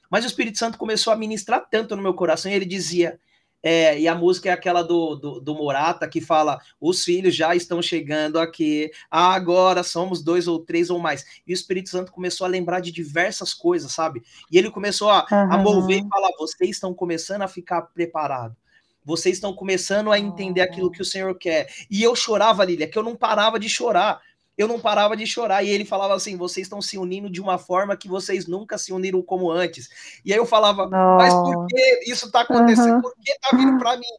[0.09, 3.19] Mas o Espírito Santo começou a ministrar tanto no meu coração e ele dizia:
[3.63, 7.55] é, e a música é aquela do, do, do, Morata que fala: os filhos já
[7.55, 11.23] estão chegando aqui, agora somos dois ou três ou mais.
[11.47, 14.21] E o Espírito Santo começou a lembrar de diversas coisas, sabe?
[14.51, 15.53] E ele começou a, uhum.
[15.53, 18.57] a mover e falar: vocês estão começando a ficar preparados.
[19.05, 21.67] Vocês estão começando a entender aquilo que o Senhor quer.
[21.89, 24.21] E eu chorava, Lília, que eu não parava de chorar
[24.57, 25.63] eu não parava de chorar.
[25.63, 28.93] E ele falava assim: vocês estão se unindo de uma forma que vocês nunca se
[28.93, 29.89] uniram como antes.
[30.23, 31.17] E aí eu falava: não.
[31.17, 32.95] mas por que isso está acontecendo?
[32.95, 33.01] Uhum.
[33.01, 34.13] Por que está vindo para mim?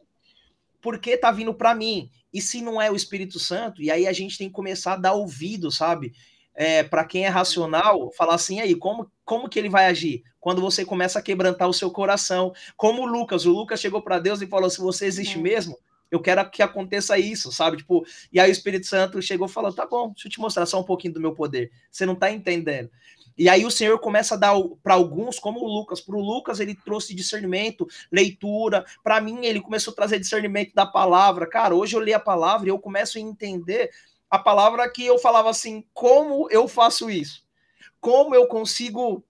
[0.81, 2.09] Por que está vindo para mim?
[2.33, 3.81] E se não é o Espírito Santo?
[3.81, 6.13] E aí a gente tem que começar a dar ouvido, sabe?
[6.53, 10.23] É, para quem é racional, falar assim, aí, como, como que ele vai agir?
[10.39, 12.53] Quando você começa a quebrantar o seu coração.
[12.77, 15.77] Como o Lucas, o Lucas chegou para Deus e falou: se você existe mesmo,
[16.15, 17.77] eu quero que aconteça isso, sabe?
[17.77, 20.65] Tipo, e aí o Espírito Santo chegou e falou: tá bom, deixa eu te mostrar
[20.65, 21.71] só um pouquinho do meu poder.
[21.91, 22.89] Você não tá entendendo.
[23.37, 26.61] E aí o Senhor começa a dar para alguns, como o Lucas, para o Lucas
[26.61, 28.85] ele trouxe discernimento, leitura.
[29.03, 31.45] Para mim ele começou a trazer discernimento da palavra.
[31.45, 33.91] Cara, hoje eu leio a palavra e eu começo a entender
[34.29, 37.43] a palavra que eu falava assim: como eu faço isso?
[37.99, 39.23] Como eu consigo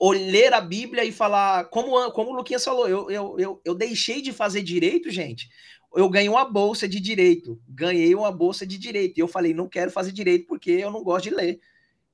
[0.00, 4.20] ler a Bíblia e falar, como, como o Luquinhas falou, eu, eu, eu, eu deixei
[4.20, 5.48] de fazer direito, gente,
[5.94, 7.60] eu ganhei uma bolsa de direito.
[7.68, 9.18] Ganhei uma bolsa de direito.
[9.18, 11.60] E eu falei, não quero fazer direito porque eu não gosto de ler.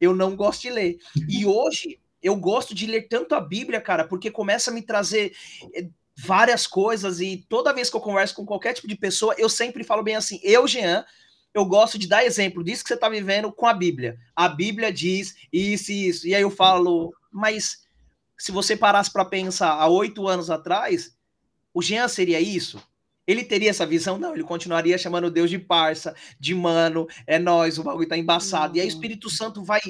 [0.00, 0.98] Eu não gosto de ler.
[1.28, 5.36] E hoje eu gosto de ler tanto a Bíblia, cara, porque começa a me trazer
[5.74, 9.48] eh, várias coisas e toda vez que eu converso com qualquer tipo de pessoa, eu
[9.48, 11.04] sempre falo bem assim, eu, Jean,
[11.52, 14.18] eu gosto de dar exemplo disso que você está vivendo com a Bíblia.
[14.34, 16.26] A Bíblia diz isso e isso.
[16.26, 17.84] E aí eu falo, mas
[18.38, 21.14] se você parasse para pensar há oito anos atrás,
[21.72, 22.82] o Jean seria isso?
[23.26, 24.18] Ele teria essa visão?
[24.18, 28.72] Não, ele continuaria chamando Deus de parça, de mano, é nós, o bagulho tá embaçado.
[28.72, 28.76] Uhum.
[28.76, 29.80] E aí o Espírito Santo vai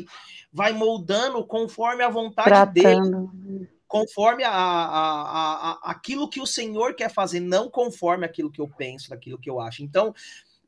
[0.52, 3.26] vai moldando conforme a vontade Tratando.
[3.26, 8.60] dele, conforme a, a, a, aquilo que o Senhor quer fazer, não conforme aquilo que
[8.60, 9.82] eu penso, aquilo que eu acho.
[9.82, 10.14] Então,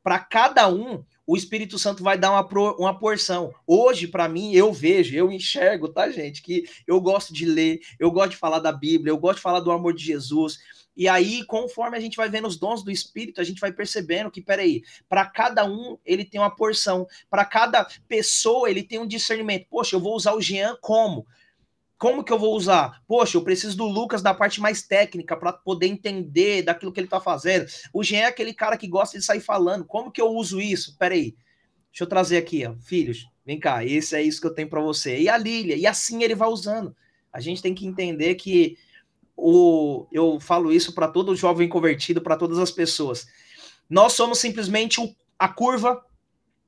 [0.07, 3.53] para cada um, o Espírito Santo vai dar uma, pro, uma porção.
[3.67, 6.41] Hoje, para mim, eu vejo, eu enxergo, tá, gente?
[6.41, 9.59] Que eu gosto de ler, eu gosto de falar da Bíblia, eu gosto de falar
[9.59, 10.59] do amor de Jesus.
[10.95, 14.31] E aí, conforme a gente vai vendo os dons do Espírito, a gente vai percebendo
[14.31, 19.05] que, peraí, para cada um ele tem uma porção, para cada pessoa ele tem um
[19.05, 19.67] discernimento.
[19.69, 21.27] Poxa, eu vou usar o Jean como?
[21.97, 23.01] Como que eu vou usar?
[23.07, 27.07] Poxa, eu preciso do Lucas da parte mais técnica para poder entender daquilo que ele
[27.07, 27.65] está fazendo.
[27.91, 29.83] O Jean é aquele cara que gosta de sair falando.
[29.83, 30.95] Como que eu uso isso?
[30.97, 31.35] Peraí.
[31.91, 32.75] Deixa eu trazer aqui, ó.
[32.79, 33.83] Filhos, vem cá.
[33.83, 35.19] Esse é isso que eu tenho para você.
[35.19, 35.75] E a Lília.
[35.75, 36.95] E assim ele vai usando.
[37.33, 38.77] A gente tem que entender que
[39.35, 43.27] o, eu falo isso para todo jovem convertido, para todas as pessoas.
[43.89, 46.03] Nós somos simplesmente o, a curva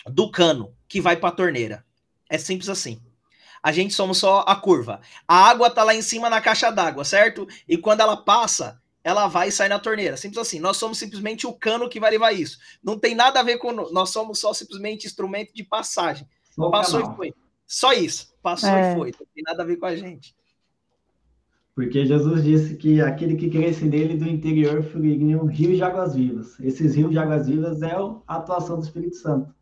[0.08, 1.86] do cano que vai para a torneira.
[2.28, 3.00] É simples assim.
[3.62, 5.01] A gente somos só a curva.
[5.28, 7.47] A água tá lá em cima na caixa d'água, certo?
[7.68, 10.18] E quando ela passa, ela vai sair na torneira.
[10.18, 10.60] Simples assim.
[10.60, 12.57] Nós somos simplesmente o cano que vai levar isso.
[12.84, 13.72] Não tem nada a ver com.
[13.72, 16.28] Nós somos só simplesmente instrumento de passagem.
[16.72, 17.34] Passou e foi.
[17.66, 18.34] Só isso.
[18.41, 18.91] Passou é.
[18.91, 19.12] e foi.
[19.20, 20.36] Não tem nada a ver com a gente.
[21.76, 26.60] Porque Jesus disse que aquele que cresce nele do interior fluiriam rios de águas vivas.
[26.60, 27.95] Esses rios de águas vivas é
[28.28, 29.55] a atuação do Espírito Santo.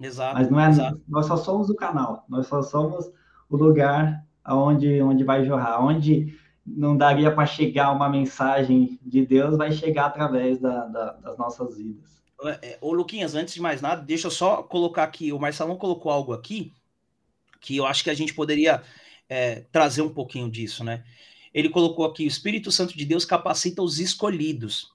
[0.00, 0.34] Exato.
[0.34, 1.00] Mas não é, exato.
[1.06, 3.12] nós só somos o canal, nós só somos
[3.50, 9.56] o lugar aonde onde vai jorrar, onde não daria para chegar uma mensagem de Deus,
[9.56, 12.22] vai chegar através da, da, das nossas vidas.
[12.62, 16.10] É, ô, Luquinhas, antes de mais nada, deixa eu só colocar aqui, o Marcelão colocou
[16.10, 16.72] algo aqui
[17.60, 18.82] que eu acho que a gente poderia
[19.28, 21.04] é, trazer um pouquinho disso, né?
[21.52, 24.88] ele colocou aqui: o Espírito Santo de Deus capacita os escolhidos.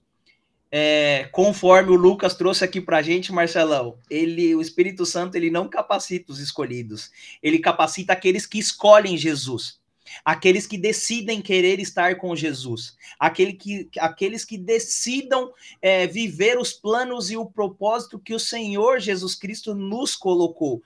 [0.78, 5.50] É, conforme o Lucas trouxe aqui para a gente, Marcelão, ele, o Espírito Santo ele
[5.50, 7.12] não capacita os escolhidos,
[7.42, 9.80] ele capacita aqueles que escolhem Jesus,
[10.26, 15.50] aqueles que decidem querer estar com Jesus, aquele que, aqueles que decidam
[15.82, 20.84] é, viver os planos e o propósito que o Senhor Jesus Cristo nos colocou.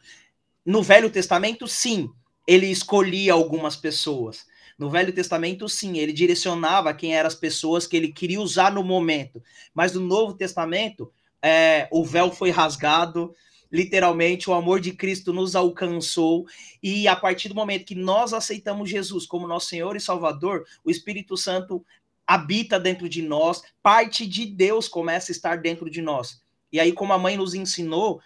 [0.63, 2.11] No Velho Testamento, sim,
[2.45, 4.45] ele escolhia algumas pessoas,
[4.79, 8.81] no Velho Testamento, sim, ele direcionava quem eram as pessoas que ele queria usar no
[8.81, 9.43] momento.
[9.73, 11.11] Mas no Novo Testamento,
[11.41, 13.35] é, o véu foi rasgado,
[13.69, 16.45] literalmente o amor de Cristo nos alcançou
[16.81, 20.89] e a partir do momento que nós aceitamos Jesus como nosso Senhor e Salvador, o
[20.89, 21.85] Espírito Santo
[22.25, 26.41] habita dentro de nós, parte de Deus começa a estar dentro de nós.
[26.71, 28.21] E aí como a mãe nos ensinou,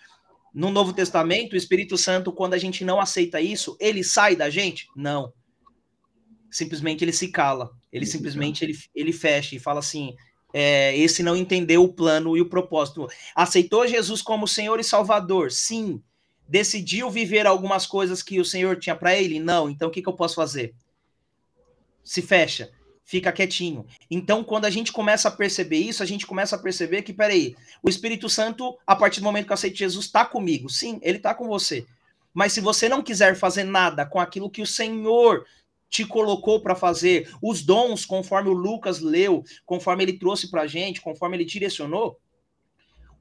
[0.54, 4.52] no Novo Testamento, o Espírito Santo, quando a gente não aceita isso, ele sai da
[4.52, 4.88] gente?
[4.96, 5.34] Não
[6.54, 7.72] simplesmente ele se cala.
[7.92, 10.16] Ele simplesmente ele, ele fecha e fala assim:
[10.54, 13.08] é, esse não entendeu o plano e o propósito.
[13.36, 15.52] Aceitou Jesus como Senhor e Salvador?
[15.52, 16.02] Sim.
[16.48, 19.40] Decidiu viver algumas coisas que o Senhor tinha para ele?
[19.40, 19.70] Não.
[19.70, 20.76] Então o que, que eu posso fazer?
[22.04, 22.70] Se fecha,
[23.04, 23.86] fica quietinho.
[24.12, 27.56] Então, quando a gente começa a perceber isso, a gente começa a perceber que, peraí,
[27.82, 30.70] o Espírito Santo, a partir do momento que eu aceito Jesus, está comigo.
[30.70, 31.86] Sim, ele está com você.
[32.34, 35.46] Mas se você não quiser fazer nada com aquilo que o Senhor
[35.94, 40.68] te colocou para fazer, os dons, conforme o Lucas leu, conforme ele trouxe para a
[40.68, 42.20] gente, conforme ele direcionou,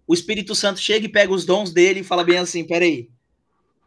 [0.06, 3.10] o Espírito Santo chega e pega os dons dele e fala bem assim: peraí,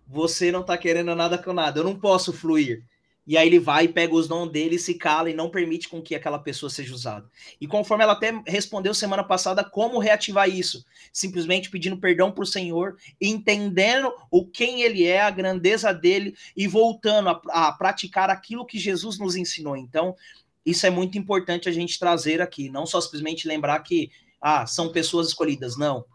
[0.07, 2.85] você não está querendo nada com nada, eu não posso fluir.
[3.27, 6.01] E aí ele vai e pega os dons dele, se cala e não permite com
[6.01, 7.27] que aquela pessoa seja usada.
[7.59, 10.85] E conforme ela até respondeu semana passada, como reativar isso?
[11.11, 16.67] Simplesmente pedindo perdão para o Senhor, entendendo o quem ele é, a grandeza dele e
[16.67, 19.75] voltando a, a praticar aquilo que Jesus nos ensinou.
[19.75, 20.15] Então,
[20.63, 24.91] isso é muito importante a gente trazer aqui, não só simplesmente lembrar que ah, são
[24.91, 26.05] pessoas escolhidas, não.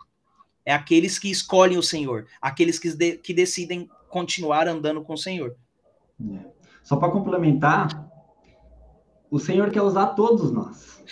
[0.64, 5.18] É aqueles que escolhem o Senhor, aqueles que, de, que decidem continuar andando com o
[5.18, 5.56] Senhor.
[6.20, 6.59] É.
[6.82, 8.08] Só para complementar,
[9.30, 11.02] o Senhor quer usar todos nós.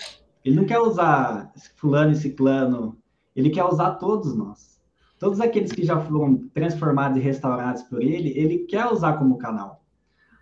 [0.45, 2.97] Ele não quer usar fulano e ciclano,
[3.35, 4.81] ele quer usar todos nós.
[5.19, 9.85] Todos aqueles que já foram transformados e restaurados por ele, ele quer usar como canal.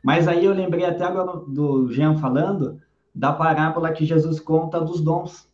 [0.04, 2.80] Mas aí eu lembrei até agora do Jean falando
[3.14, 5.48] da parábola que Jesus conta dos dons.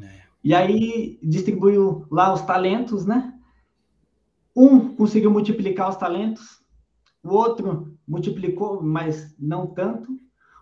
[0.00, 0.08] É.
[0.42, 3.34] E aí distribuiu lá os talentos, né?
[4.56, 6.62] Um conseguiu multiplicar os talentos,
[7.22, 10.18] o outro multiplicou, mas não tanto.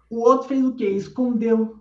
[0.09, 0.89] O outro fez o quê?
[0.89, 1.81] Escondeu.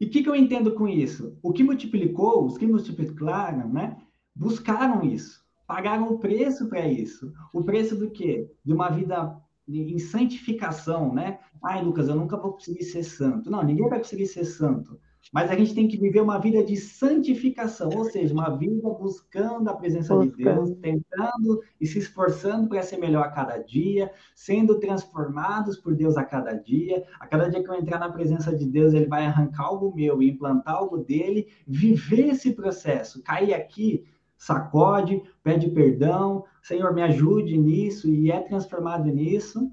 [0.00, 1.38] E o que, que eu entendo com isso?
[1.42, 3.96] O que multiplicou, os que multiplicaram, né,
[4.34, 7.32] buscaram isso, pagaram o preço para isso.
[7.52, 8.50] O preço do quê?
[8.64, 11.38] De uma vida em santificação, né?
[11.62, 13.50] Ai, Lucas, eu nunca vou conseguir ser santo.
[13.50, 15.00] Não, ninguém vai conseguir ser santo.
[15.32, 19.68] Mas a gente tem que viver uma vida de santificação, ou seja, uma vida buscando
[19.68, 20.36] a presença buscando.
[20.36, 25.94] de Deus, tentando e se esforçando para ser melhor a cada dia, sendo transformados por
[25.94, 27.04] Deus a cada dia.
[27.18, 30.22] A cada dia que eu entrar na presença de Deus, ele vai arrancar algo meu
[30.22, 34.04] e implantar algo dele, viver esse processo, cair aqui,
[34.36, 39.70] sacode, pede perdão, Senhor, me ajude nisso e é transformado nisso.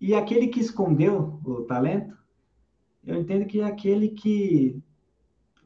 [0.00, 2.16] E aquele que escondeu o talento,
[3.06, 4.82] eu entendo que é aquele que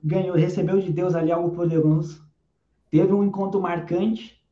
[0.03, 2.25] ganhou, recebeu de Deus ali algo poderoso,
[2.91, 4.43] teve um encontro marcante,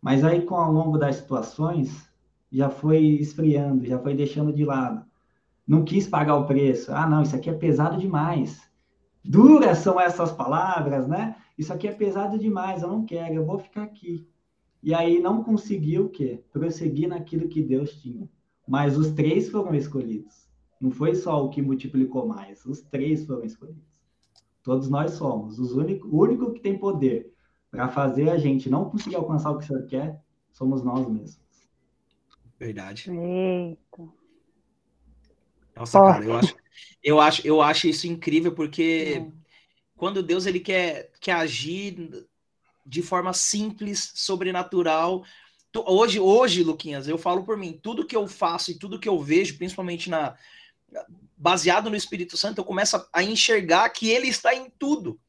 [0.00, 2.08] mas aí com ao longo das situações
[2.50, 5.04] já foi esfriando, já foi deixando de lado.
[5.66, 6.92] Não quis pagar o preço.
[6.92, 8.60] Ah, não, isso aqui é pesado demais.
[9.24, 11.36] Duras são essas palavras, né?
[11.56, 14.28] Isso aqui é pesado demais, eu não quero, eu vou ficar aqui.
[14.82, 16.42] E aí não conseguiu o quê?
[16.52, 18.28] Prosseguir naquilo que Deus tinha.
[18.66, 20.51] Mas os três foram escolhidos.
[20.82, 23.84] Não foi só o que multiplicou mais, os três foram escolhidos.
[24.64, 25.60] Todos nós somos.
[25.60, 27.32] Os único, o único que tem poder
[27.70, 30.20] para fazer a gente não conseguir alcançar o que o Senhor quer,
[30.50, 31.40] somos nós mesmos.
[32.58, 33.08] Verdade.
[33.12, 34.08] Eita.
[35.76, 36.56] Nossa, cara, eu acho,
[37.02, 39.32] eu acho, eu acho isso incrível porque é.
[39.96, 42.26] quando Deus ele quer, quer agir
[42.84, 45.22] de forma simples, sobrenatural,
[45.86, 49.20] hoje, hoje, Luquinhas, eu falo por mim, tudo que eu faço e tudo que eu
[49.20, 50.36] vejo, principalmente na,
[51.36, 55.20] baseado no Espírito Santo, eu começo a enxergar que ele está em tudo.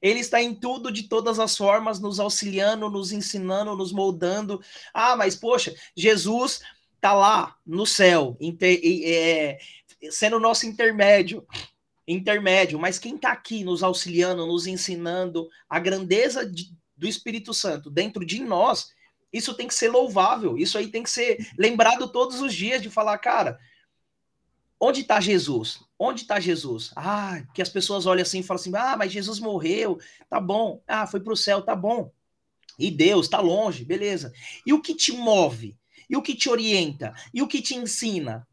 [0.00, 4.60] Ele está em tudo, de todas as formas, nos auxiliando, nos ensinando, nos moldando.
[4.92, 6.60] Ah, mas poxa, Jesus
[6.96, 9.58] está lá no céu, é,
[10.10, 11.46] sendo nosso intermédio,
[12.06, 12.80] intermédio.
[12.80, 18.26] Mas quem está aqui nos auxiliando, nos ensinando a grandeza de, do Espírito Santo dentro
[18.26, 18.90] de nós,
[19.32, 20.58] isso tem que ser louvável.
[20.58, 23.58] Isso aí tem que ser lembrado todos os dias de falar, cara,
[24.84, 25.78] Onde está Jesus?
[25.96, 26.90] Onde está Jesus?
[26.96, 29.96] Ah, que as pessoas olham assim e falam assim: ah, mas Jesus morreu,
[30.28, 30.82] tá bom.
[30.88, 32.10] Ah, foi para o céu, tá bom.
[32.76, 34.32] E Deus está longe, beleza.
[34.66, 35.78] E o que te move?
[36.10, 37.14] E o que te orienta?
[37.32, 38.44] E o que te ensina?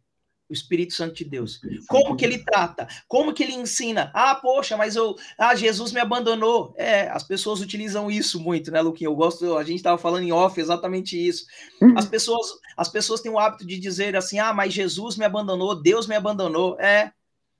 [0.49, 1.61] O Espírito Santo de Deus.
[1.87, 2.87] Como que ele trata?
[3.07, 4.11] Como que ele ensina?
[4.13, 6.73] Ah, poxa, mas eu, ah, Jesus me abandonou.
[6.75, 9.07] É, as pessoas utilizam isso muito, né, Luquinha?
[9.07, 11.45] Eu gosto, a gente estava falando em off exatamente isso.
[11.79, 11.95] Uhum.
[11.97, 15.79] As pessoas, as pessoas têm o hábito de dizer assim: "Ah, mas Jesus me abandonou,
[15.79, 16.79] Deus me abandonou".
[16.79, 17.11] É,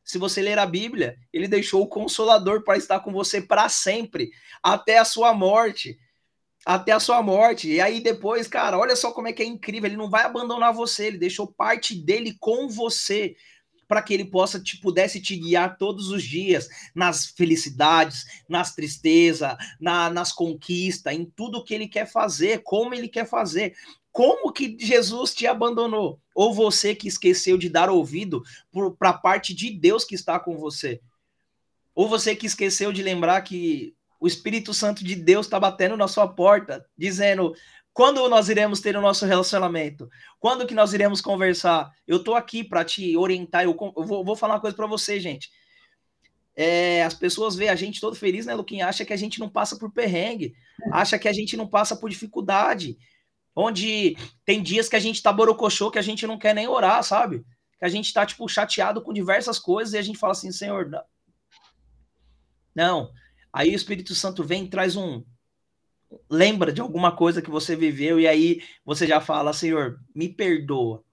[0.03, 4.31] se você ler a Bíblia, ele deixou o consolador para estar com você para sempre,
[4.63, 5.99] até a sua morte
[6.65, 7.69] até a sua morte.
[7.69, 10.73] E aí depois, cara, olha só como é que é incrível, ele não vai abandonar
[10.73, 13.35] você, ele deixou parte dele com você
[13.89, 19.57] para que ele possa te pudesse te guiar todos os dias nas felicidades, nas tristezas,
[19.81, 23.73] na, nas conquistas, em tudo que ele quer fazer, como ele quer fazer.
[24.11, 26.19] Como que Jesus te abandonou?
[26.35, 28.43] Ou você que esqueceu de dar ouvido
[28.99, 31.01] para a parte de Deus que está com você?
[31.95, 36.07] Ou você que esqueceu de lembrar que o Espírito Santo de Deus está batendo na
[36.07, 37.55] sua porta, dizendo:
[37.93, 40.09] quando nós iremos ter o nosso relacionamento?
[40.39, 41.91] Quando que nós iremos conversar?
[42.07, 43.63] Eu estou aqui para te orientar.
[43.63, 45.49] Eu, eu vou, vou, falar uma coisa para você, gente.
[46.55, 48.87] É, as pessoas veem a gente todo feliz, né, Luquinha?
[48.87, 50.53] Acha que a gente não passa por perrengue,
[50.91, 52.97] acha que a gente não passa por dificuldade.
[53.55, 54.15] Onde
[54.45, 57.45] tem dias que a gente tá borocochô, que a gente não quer nem orar, sabe?
[57.77, 60.89] Que a gente tá, tipo, chateado com diversas coisas e a gente fala assim, Senhor,
[62.73, 63.11] não.
[63.51, 65.23] Aí o Espírito Santo vem e traz um.
[66.29, 71.03] Lembra de alguma coisa que você viveu, e aí você já fala, Senhor, me perdoa.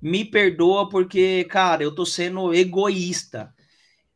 [0.00, 3.54] Me perdoa porque, cara, eu tô sendo egoísta.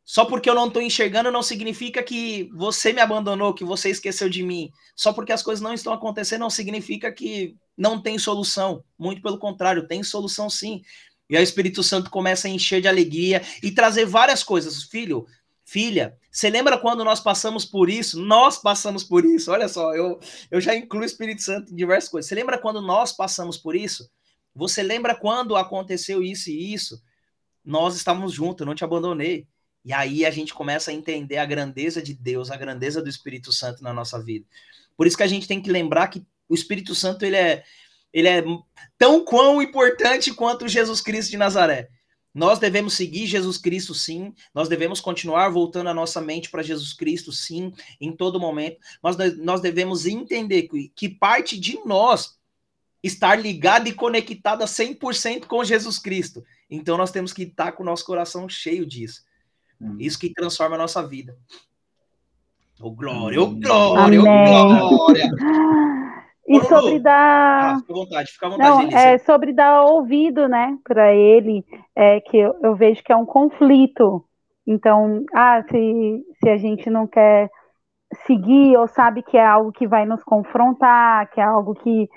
[0.03, 4.27] Só porque eu não tô enxergando não significa que você me abandonou, que você esqueceu
[4.27, 4.69] de mim.
[4.95, 8.83] Só porque as coisas não estão acontecendo não significa que não tem solução.
[8.99, 10.81] Muito pelo contrário, tem solução sim.
[11.29, 14.83] E aí o Espírito Santo começa a encher de alegria e trazer várias coisas.
[14.83, 15.25] Filho,
[15.71, 18.19] Filha, você lembra quando nós passamos por isso?
[18.19, 19.49] Nós passamos por isso.
[19.49, 20.19] Olha só, eu,
[20.51, 22.27] eu já incluo o Espírito Santo em diversas coisas.
[22.27, 24.11] Você lembra quando nós passamos por isso?
[24.53, 27.01] Você lembra quando aconteceu isso e isso?
[27.63, 29.47] Nós estávamos juntos, eu não te abandonei.
[29.85, 33.53] E aí a gente começa a entender a grandeza de Deus, a grandeza do Espírito
[33.53, 34.45] Santo na nossa vida.
[34.97, 37.63] Por isso que a gente tem que lembrar que o Espírito Santo ele é,
[38.11, 38.43] ele é
[38.97, 41.87] tão quão importante quanto Jesus Cristo de Nazaré.
[42.33, 44.33] Nós devemos seguir Jesus Cristo, sim.
[44.53, 48.77] Nós devemos continuar voltando a nossa mente para Jesus Cristo, sim, em todo momento.
[49.01, 52.39] Mas nós devemos entender que, que parte de nós
[53.03, 56.43] estar ligada e conectada 100% com Jesus Cristo.
[56.69, 59.23] Então nós temos que estar com o nosso coração cheio disso.
[59.79, 59.97] Hum.
[59.99, 61.37] Isso que transforma a nossa vida.
[62.79, 65.31] Ô oh, glória, ô oh, glória, ô oh, glória.
[66.51, 67.77] E Ô, sobre dar.
[67.77, 68.91] Ah, vontade, fica à vontade.
[68.91, 73.15] Não, é sobre dar ouvido, né, para ele, é, que eu, eu, vejo que é
[73.15, 74.25] um conflito
[74.67, 77.49] Então, ah, se, se a gente não quer
[78.27, 82.09] seguir ou sabe que é algo que vai nos confrontar, que é algo que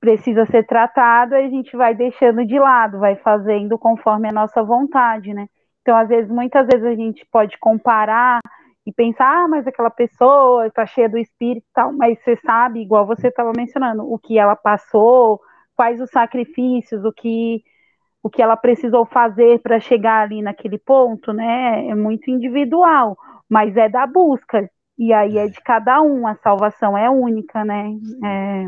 [0.00, 5.32] precisa ser tratado, a gente vai deixando de lado, vai fazendo conforme a nossa vontade,
[5.32, 5.46] né?
[5.82, 8.40] Então, às vezes, muitas vezes a gente pode comparar
[8.88, 12.80] e pensar, ah, mas aquela pessoa está cheia do espírito e tal, mas você sabe,
[12.80, 15.38] igual você estava mencionando, o que ela passou,
[15.76, 17.62] quais os sacrifícios, o que
[18.22, 21.86] o que ela precisou fazer para chegar ali naquele ponto, né?
[21.88, 23.16] É muito individual,
[23.48, 24.68] mas é da busca.
[24.98, 27.90] E aí é de cada um, a salvação é única, né?
[28.24, 28.66] É,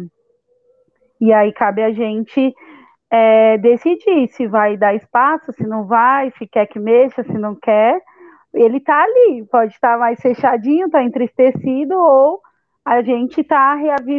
[1.21, 2.55] e aí cabe a gente
[3.11, 7.55] é, decidir se vai dar espaço, se não vai, se quer que mexa, se não
[7.55, 8.01] quer.
[8.53, 12.40] Ele está ali, pode estar tá mais fechadinho, está entristecido, ou
[12.84, 13.76] a gente está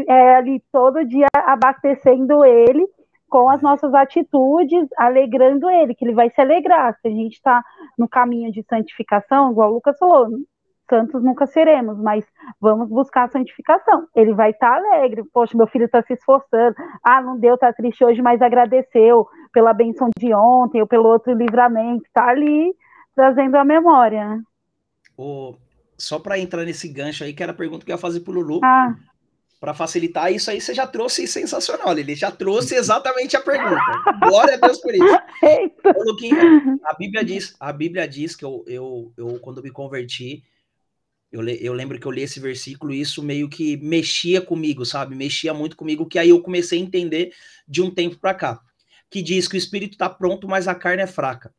[0.08, 2.86] é, ali todo dia abastecendo ele
[3.30, 6.98] com as nossas atitudes, alegrando ele, que ele vai se alegrar.
[7.02, 7.64] Se a gente está
[7.98, 10.28] no caminho de santificação, igual o Lucas falou,
[10.90, 12.26] santos nunca seremos, mas
[12.60, 14.06] vamos buscar a santificação.
[14.14, 15.24] Ele vai estar tá alegre.
[15.34, 16.76] Poxa, meu filho está se esforçando.
[17.02, 21.34] Ah, não deu, está triste hoje, mas agradeceu pela benção de ontem ou pelo outro
[21.34, 22.04] livramento.
[22.06, 22.74] Está ali
[23.16, 24.28] trazendo a memória.
[24.28, 24.44] Né?
[25.18, 25.56] O...
[25.98, 28.32] Só para entrar nesse gancho aí, que era a pergunta que eu ia fazer para
[28.32, 28.60] o Lulu.
[28.64, 28.96] Ah.
[29.60, 31.96] Para facilitar isso aí, você já trouxe sensacional.
[31.96, 33.80] Ele já trouxe exatamente a pergunta.
[34.20, 35.06] Glória a Deus por isso.
[35.96, 40.44] Ô, Luquinha, a Bíblia diz, a Bíblia diz que eu, eu, eu quando me converti,
[41.32, 45.16] eu, eu lembro que eu li esse versículo e isso meio que mexia comigo, sabe?
[45.16, 47.32] Mexia muito comigo, que aí eu comecei a entender
[47.68, 48.60] de um tempo para cá.
[49.12, 51.54] Que diz que o espírito está pronto, mas a carne é fraca.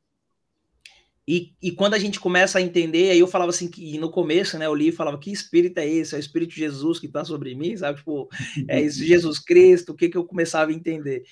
[1.33, 4.59] E, e quando a gente começa a entender, aí eu falava assim, que no começo,
[4.59, 6.15] né, eu li e falava, que espírito é esse?
[6.15, 8.01] É o Espírito de Jesus que está sobre mim, sabe?
[8.01, 8.29] Tipo,
[8.69, 11.25] é esse Jesus Cristo, o que que eu começava a entender?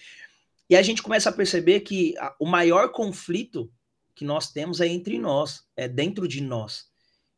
[0.70, 3.70] E a gente começa a perceber que a, o maior conflito
[4.14, 6.88] que nós temos é entre nós, é dentro de nós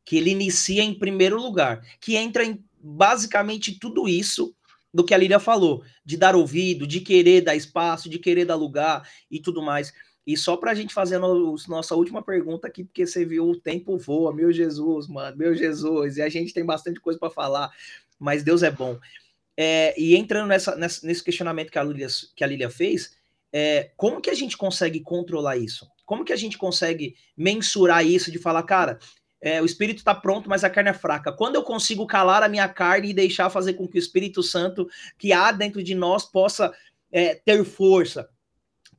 [0.05, 4.55] que ele inicia em primeiro lugar, que entra em basicamente tudo isso
[4.95, 8.57] do que a Lília falou, de dar ouvido, de querer dar espaço, de querer dar
[8.57, 9.93] lugar e tudo mais.
[10.27, 13.49] E só para a gente fazer a no, nossa última pergunta aqui, porque você viu
[13.49, 17.31] o tempo voa, meu Jesus, mano, meu Jesus, e a gente tem bastante coisa para
[17.31, 17.71] falar,
[18.19, 18.99] mas Deus é bom.
[19.57, 22.07] É, e entrando nessa, nessa, nesse questionamento que a Lília,
[22.37, 23.17] que a Lília fez,
[23.53, 25.87] é, como que a gente consegue controlar isso?
[26.07, 28.99] Como que a gente consegue mensurar isso de falar, cara,
[29.41, 31.33] é, o espírito está pronto, mas a carne é fraca.
[31.33, 34.89] Quando eu consigo calar a minha carne e deixar fazer com que o Espírito Santo
[35.19, 36.73] que há dentro de nós possa
[37.11, 38.29] é, ter força,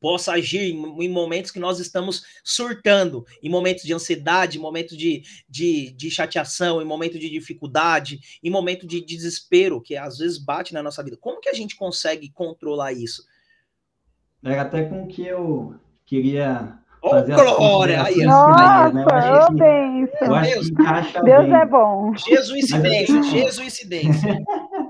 [0.04, 4.98] possa agir em, em, momentos que nós estamos surtando, em momentos de ansiedade, em momentos
[4.98, 10.38] de, de, de chateação, em momentos de dificuldade, em momentos de desespero, que às vezes
[10.38, 11.16] bate na nossa vida.
[11.16, 13.24] Como que a gente consegue controlar isso?
[14.44, 15.76] É até com que eu
[16.06, 18.04] queria Oh, glória!
[18.04, 19.04] Aí, Nossa, né?
[19.04, 20.14] eu penso.
[20.20, 20.72] Deus,
[21.26, 22.14] Deus é bom.
[22.16, 24.38] Jesuicidência, Jesuicidência.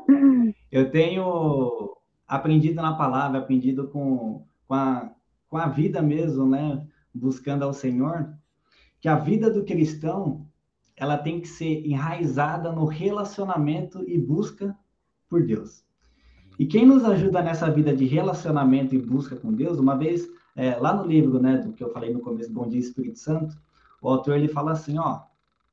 [0.72, 1.98] Eu tenho
[2.28, 5.12] aprendido na palavra, aprendido com, com, a,
[5.50, 6.86] com a vida mesmo, né?
[7.14, 8.34] Buscando ao Senhor,
[9.00, 10.48] que a vida do cristão
[10.96, 14.78] ela tem que ser enraizada no relacionamento e busca
[15.28, 15.84] por Deus.
[16.60, 20.76] E quem nos ajuda nessa vida de relacionamento e busca com Deus, uma vez é,
[20.76, 23.58] lá no livro, né, do que eu falei no começo, Bom Dia Espírito Santo,
[24.02, 25.22] o autor ele fala assim, ó,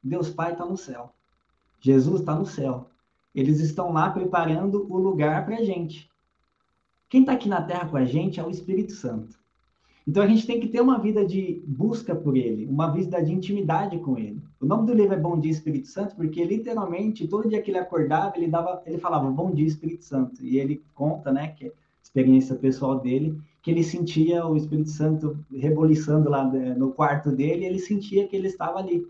[0.02, 1.14] Deus Pai está no céu,
[1.80, 2.88] Jesus está no céu,
[3.34, 6.09] eles estão lá preparando o lugar para gente.
[7.10, 9.38] Quem está aqui na Terra com a gente é o Espírito Santo.
[10.08, 13.32] Então a gente tem que ter uma vida de busca por Ele, uma vida de
[13.32, 14.42] intimidade com Ele.
[14.58, 17.78] O nome do livro é Bom Dia Espírito Santo porque literalmente todo dia que ele
[17.78, 21.70] acordava ele dava, ele falava Bom Dia Espírito Santo e ele conta, né, que
[22.02, 27.62] experiência pessoal dele que ele sentia o Espírito Santo reboliçando lá né, no quarto dele,
[27.62, 29.06] e ele sentia que ele estava ali.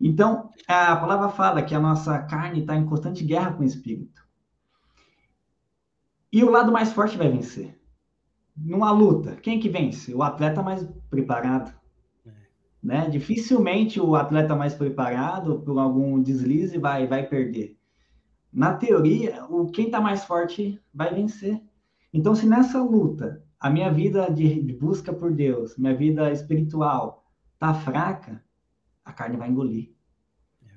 [0.00, 4.21] Então, a palavra fala que a nossa carne está em constante guerra com o Espírito.
[6.32, 7.78] E o lado mais forte vai vencer.
[8.56, 10.14] Numa luta, quem que vence?
[10.14, 11.74] O atleta mais preparado.
[12.26, 12.30] É.
[12.82, 13.10] Né?
[13.10, 17.76] Dificilmente o atleta mais preparado, por algum deslize, vai, vai perder.
[18.52, 21.62] Na teoria, o quem está mais forte vai vencer.
[22.12, 27.24] Então, se nessa luta a minha vida de, busca por Deus, minha vida espiritual
[27.58, 28.42] tá fraca,
[29.04, 29.94] a carne vai engolir.
[30.66, 30.68] É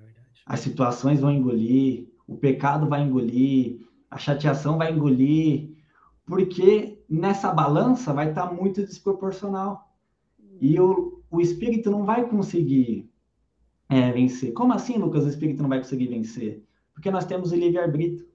[0.45, 5.71] As situações vão engolir, o pecado vai engolir, a chateação vai engolir,
[6.25, 9.91] porque nessa balança vai estar tá muito desproporcional.
[10.59, 13.09] E o, o espírito não vai conseguir
[13.89, 14.53] é, vencer.
[14.53, 16.63] Como assim, Lucas, o espírito não vai conseguir vencer?
[16.93, 18.27] Porque nós temos o livre-arbítrio.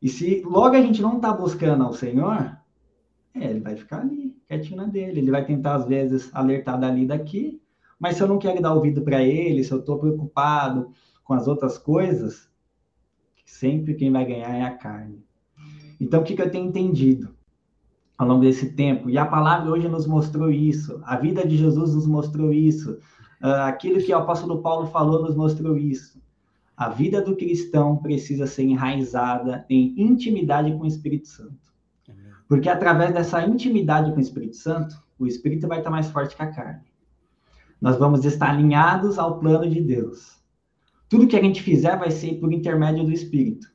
[0.00, 2.56] E se logo a gente não está buscando ao Senhor,
[3.34, 5.20] é, ele vai ficar ali, quietinho na dele.
[5.20, 7.60] Ele vai tentar, às vezes, alertar dali e daqui,
[7.98, 10.92] Mas se eu não quero dar ouvido para ele, se eu estou preocupado
[11.24, 12.48] com as outras coisas,
[13.46, 15.24] sempre quem vai ganhar é a carne.
[15.98, 17.34] Então, o que, que eu tenho entendido
[18.18, 19.08] ao longo desse tempo?
[19.08, 22.98] E a palavra hoje nos mostrou isso, a vida de Jesus nos mostrou isso,
[23.40, 26.20] ah, aquilo que o apóstolo Paulo falou nos mostrou isso.
[26.76, 31.66] A vida do cristão precisa ser enraizada em intimidade com o Espírito Santo.
[32.48, 36.42] Porque através dessa intimidade com o Espírito Santo, o Espírito vai estar mais forte que
[36.42, 36.84] a carne.
[37.80, 40.36] Nós vamos estar alinhados ao plano de Deus.
[41.08, 43.68] Tudo que a gente fizer vai ser por intermédio do Espírito.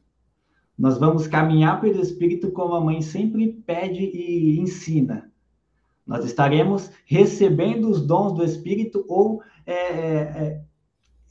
[0.77, 5.31] Nós vamos caminhar pelo Espírito como a mãe sempre pede e ensina.
[6.05, 10.65] Nós estaremos recebendo os dons do Espírito ou é, é,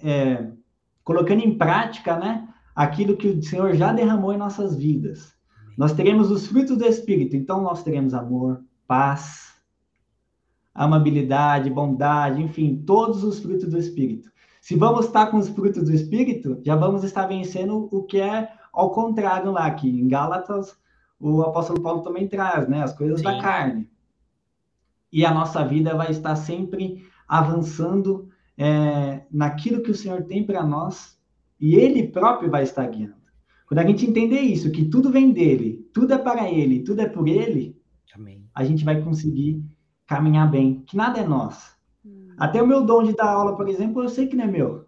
[0.03, 0.53] é, é
[1.03, 5.35] colocando em prática né, aquilo que o Senhor já derramou em nossas vidas.
[5.77, 9.55] Nós teremos os frutos do Espírito, então nós teremos amor, paz,
[10.75, 14.31] amabilidade, bondade, enfim, todos os frutos do Espírito.
[14.71, 18.53] Se vamos estar com os frutos do Espírito, já vamos estar vencendo o que é
[18.73, 20.79] ao contrário lá, que em Gálatas
[21.18, 22.81] o apóstolo Paulo também traz, né?
[22.81, 23.25] As coisas Sim.
[23.25, 23.91] da carne.
[25.12, 30.64] E a nossa vida vai estar sempre avançando é, naquilo que o Senhor tem para
[30.64, 31.18] nós
[31.59, 33.16] e Ele próprio vai estar guiando.
[33.66, 37.09] Quando a gente entender isso, que tudo vem dele, tudo é para Ele, tudo é
[37.09, 37.77] por Ele,
[38.14, 38.49] Amém.
[38.55, 39.64] a gente vai conseguir
[40.07, 41.80] caminhar bem, que nada é nosso.
[42.41, 44.86] Até o meu dom de dar aula, por exemplo, eu sei que não é meu.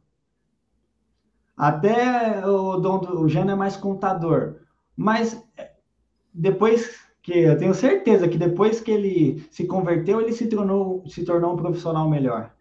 [1.54, 4.60] Até o dom do o Jano é mais contador.
[4.96, 5.72] Mas é,
[6.32, 11.26] depois que eu tenho certeza que depois que ele se converteu, ele se tornou, se
[11.26, 12.54] tornou um profissional melhor.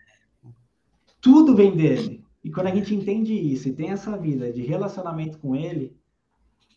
[1.22, 2.26] Tudo vem dele.
[2.44, 5.96] E quando a gente entende isso e tem essa vida de relacionamento com ele,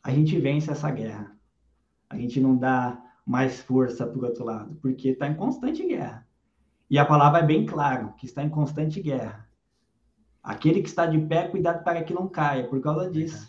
[0.05, 1.37] a gente vence essa guerra.
[2.09, 6.24] A gente não dá mais força para o outro lado, porque está em constante guerra.
[6.91, 9.49] E a palavra é bem claro que está em constante guerra.
[10.43, 13.49] Aquele que está de pé, cuidado para que não caia, por causa disso.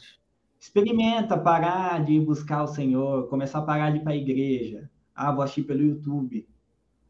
[0.60, 4.90] Experimenta parar de buscar o Senhor, começar a parar de ir para a igreja.
[5.14, 6.48] Ah, vou assistir pelo YouTube.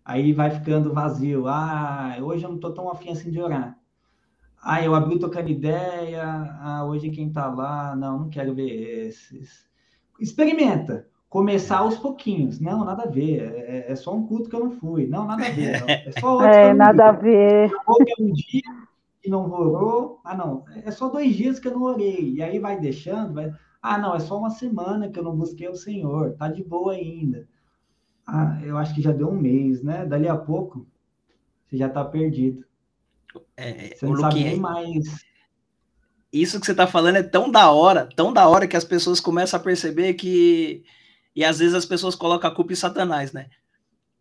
[0.03, 1.47] Aí vai ficando vazio.
[1.47, 3.80] Ah, hoje eu não estou tão afim assim de orar.
[4.61, 6.23] Ah, eu abri tocando ideia.
[6.60, 9.69] Ah, hoje quem está lá, não, não quero ver esses.
[10.19, 12.62] Experimenta começar aos pouquinhos.
[12.62, 13.41] Não, nada a ver.
[13.41, 15.06] É, é, só um culto que eu não fui.
[15.06, 15.82] Não, nada a ver.
[15.82, 15.90] Não.
[15.90, 17.70] É só outro é, nada a ver.
[17.70, 18.62] É um dia
[19.22, 20.22] que não orou.
[20.24, 20.64] Ah, não.
[20.86, 22.36] É só dois dias que eu não orei.
[22.36, 23.34] E aí vai deixando.
[23.34, 23.53] Vai...
[23.82, 24.16] Ah, não.
[24.16, 26.38] É só uma semana que eu não busquei o Senhor.
[26.38, 27.45] Tá de boa ainda.
[28.26, 30.06] Ah, eu acho que já deu um mês, né?
[30.06, 30.88] Dali a pouco,
[31.68, 32.64] você já tá perdido.
[33.57, 35.03] É, você não sabe nem mais
[36.32, 39.22] isso que você está falando é tão da hora, tão da hora que as pessoas
[39.22, 40.84] começam a perceber que
[41.36, 43.49] e às vezes as pessoas colocam a culpa em Satanás, né?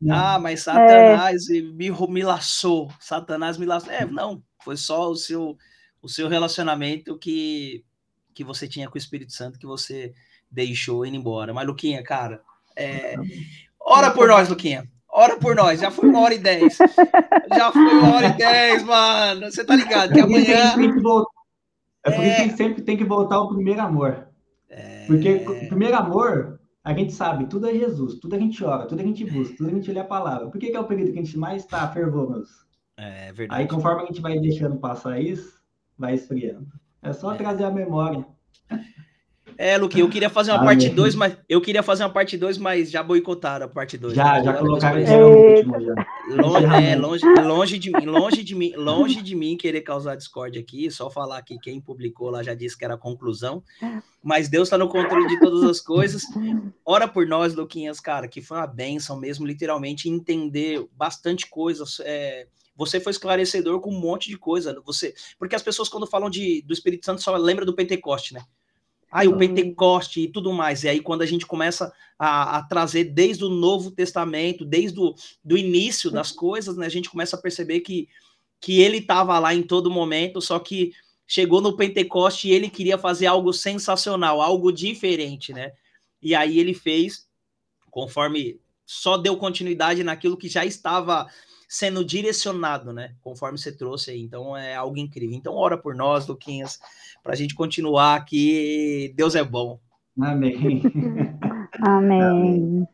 [0.01, 0.15] Não.
[0.15, 1.61] Ah, mas Satanás é.
[1.61, 3.93] me, me laçou, Satanás me laçou.
[3.93, 5.57] É, não, foi só o seu,
[6.03, 7.85] o seu relacionamento que,
[8.35, 10.13] que você tinha com o Espírito Santo que você
[10.51, 11.55] deixou ir embora.
[11.55, 12.43] Mas, Luquinha, cara,
[12.77, 13.15] é...
[13.81, 14.91] ora por nós, Luquinha.
[15.09, 16.77] Ora por nós, já foi uma hora e dez.
[17.57, 19.49] Já foi uma hora e dez, mano.
[19.49, 20.75] Você tá ligado que amanhã.
[22.05, 22.57] É por isso que é.
[22.57, 24.27] sempre tem que voltar ao primeiro amor.
[24.69, 25.07] É...
[25.07, 26.54] Porque o primeiro amor
[26.85, 29.71] a gente sabe, tudo é Jesus, tudo a gente ora, tudo a gente busca, tudo
[29.71, 30.51] a gente lê a palavra.
[30.51, 32.67] Por que, que é o período que a gente mais está fervoroso?
[32.99, 33.63] É verdade.
[33.63, 35.63] Aí, conforme a gente vai deixando passar isso,
[35.99, 36.69] vai esfriando.
[37.01, 37.39] É só é.
[37.39, 38.27] trazer a memória.
[39.57, 42.37] É, Luque, eu queria fazer uma ah, parte 2, mas eu queria fazer uma parte
[42.37, 44.15] 2, mas já boicotaram a parte 2.
[44.15, 45.95] Já, já colocaram esse último já.
[46.31, 50.61] Longe, é, longe, longe de mim, longe de mim, longe de mim querer causar discórdia
[50.61, 53.63] aqui, só falar que quem publicou lá já disse que era a conclusão.
[54.23, 56.23] Mas Deus está no controle de todas as coisas.
[56.85, 62.01] Ora por nós, Luquinhas, cara, que foi uma benção mesmo, literalmente, entender bastante coisas.
[62.01, 64.81] É, você foi esclarecedor com um monte de coisa.
[64.85, 68.43] Você, porque as pessoas, quando falam de, do Espírito Santo, só lembram do Pentecoste, né?
[69.15, 70.83] Aí o Pentecoste e tudo mais.
[70.83, 75.15] E aí, quando a gente começa a, a trazer desde o Novo Testamento, desde o
[75.45, 78.09] do início das coisas, né, a gente começa a perceber que,
[78.61, 80.93] que ele estava lá em todo momento, só que
[81.29, 85.71] chegou no Pentecoste e ele queria fazer algo sensacional, algo diferente, né?
[86.21, 87.29] E aí ele fez,
[87.93, 91.29] conforme só deu continuidade naquilo que já estava
[91.69, 93.15] sendo direcionado, né?
[93.21, 94.23] Conforme você trouxe aí.
[94.23, 95.37] Então é algo incrível.
[95.37, 96.79] Então, ora por nós, Luquinhas,
[97.23, 99.13] para a gente continuar aqui.
[99.17, 99.81] Deus é bom.
[100.21, 100.83] Amém.
[101.81, 102.87] Amém.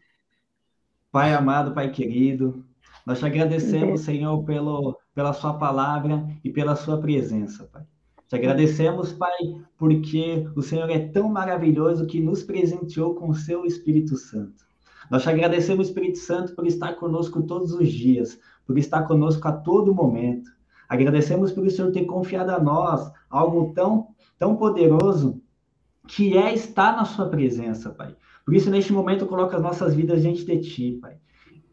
[1.13, 2.65] Pai amado, Pai querido,
[3.05, 7.83] nós te agradecemos, Senhor, pelo, pela Sua palavra e pela Sua presença, Pai.
[8.29, 9.37] Te agradecemos, Pai,
[9.77, 14.65] porque o Senhor é tão maravilhoso que nos presenteou com o Seu Espírito Santo.
[15.11, 18.39] Nós te agradecemos, Espírito Santo, por estar conosco todos os dias,
[18.71, 20.49] por estar conosco a todo momento.
[20.89, 25.43] Agradecemos pelo Senhor ter confiado a nós algo tão, tão poderoso
[26.07, 28.15] que é estar na sua presença, Pai.
[28.45, 31.17] Por isso, neste momento, coloca as nossas vidas diante de Ti, Pai.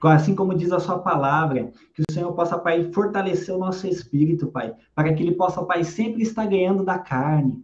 [0.01, 4.47] Assim como diz a sua palavra, que o Senhor possa, Pai, fortalecer o nosso espírito,
[4.47, 7.63] Pai, para que ele possa, Pai, sempre estar ganhando da carne,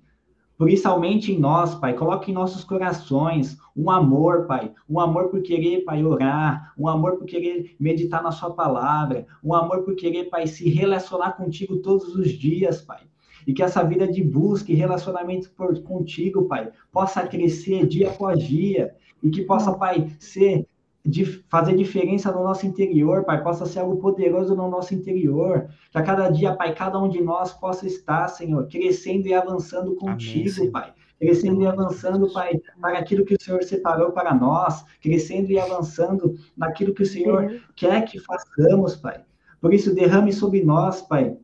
[0.57, 5.29] por isso, aumente em nós, Pai, coloque em nossos corações um amor, Pai, um amor
[5.29, 9.95] por querer, Pai, orar, um amor por querer meditar na Sua palavra, um amor por
[9.95, 13.01] querer, Pai, se relacionar contigo todos os dias, Pai.
[13.47, 18.41] E que essa vida de busca e relacionamento por, contigo, Pai, possa crescer dia após
[18.41, 18.95] dia.
[19.21, 20.67] E que possa, Pai, ser
[21.05, 25.97] de fazer diferença no nosso interior, Pai, possa ser algo poderoso no nosso interior, que
[25.97, 30.49] a cada dia, Pai, cada um de nós possa estar, Senhor, crescendo e avançando contigo,
[30.57, 35.51] Amém, Pai, crescendo e avançando, Pai, para aquilo que o Senhor separou para nós, crescendo
[35.51, 39.23] e avançando naquilo que o Senhor quer que façamos, Pai.
[39.59, 41.37] Por isso, derrame sobre nós, Pai,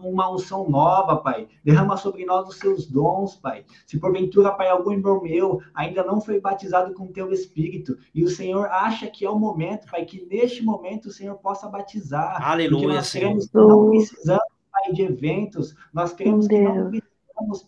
[0.00, 1.48] uma unção nova, Pai.
[1.62, 3.64] Derrama sobre nós os seus dons, Pai.
[3.86, 8.24] Se porventura, Pai, algum irmão meu ainda não foi batizado com o teu Espírito e
[8.24, 12.42] o Senhor acha que é o momento, Pai, que neste momento o Senhor possa batizar.
[12.42, 15.74] Aleluia, porque nós queremos, não precisamos, Pai, de eventos.
[15.92, 17.13] Nós queremos que não precisamos,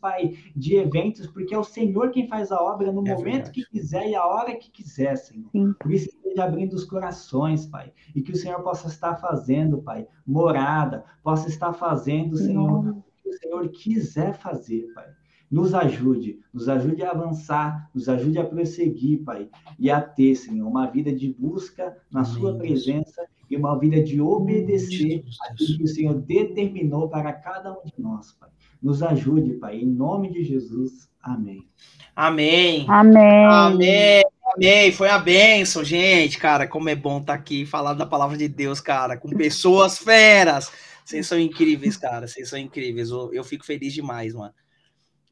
[0.00, 3.50] Pai, de eventos, porque é o Senhor quem faz a obra no é momento verdade.
[3.50, 5.48] que quiser e a hora que quiser, Senhor.
[5.50, 5.74] Sim.
[5.78, 10.06] Por isso, esteja abrindo os corações, Pai, e que o Senhor possa estar fazendo, Pai,
[10.26, 15.06] morada, possa estar fazendo, Senhor, o que o Senhor quiser fazer, Pai.
[15.50, 19.48] Nos ajude, nos ajude a avançar, nos ajude a prosseguir, Pai,
[19.78, 22.32] e a ter, Senhor, uma vida de busca na Amém.
[22.32, 27.84] Sua presença e uma vida de obedecer aquilo que o Senhor determinou para cada um
[27.84, 28.50] de nós, Pai.
[28.82, 31.08] Nos ajude, Pai, em nome de Jesus.
[31.22, 31.66] Amém.
[32.14, 32.86] Amém.
[32.88, 33.44] Amém.
[33.46, 34.24] Amém.
[34.54, 34.92] Amém.
[34.92, 36.38] Foi a benção, gente.
[36.38, 39.98] Cara, como é bom estar tá aqui falando da palavra de Deus, cara, com pessoas
[39.98, 40.70] feras.
[41.04, 42.26] Vocês são incríveis, cara.
[42.26, 43.10] Vocês são incríveis.
[43.10, 44.54] Eu, eu fico feliz demais, mano.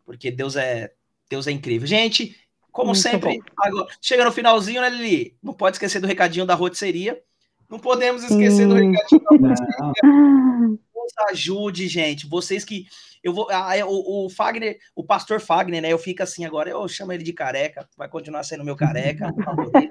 [0.04, 0.92] Porque Deus é
[1.28, 1.86] Deus é incrível.
[1.86, 2.36] Gente,
[2.70, 5.36] como Muito sempre, agora, chega no finalzinho, né, Lili?
[5.42, 7.20] Não pode esquecer do recadinho da rotisseria.
[7.68, 10.78] Não podemos esquecer do recadinho da rotisseria.
[11.04, 12.26] Nos ajude, gente.
[12.26, 12.86] Vocês que
[13.22, 13.48] eu vou.
[13.50, 15.92] Ah, é, o, o Fagner, o pastor Fagner, né?
[15.92, 19.90] Eu fico assim agora, eu chamo ele de careca, vai continuar sendo meu careca favorito.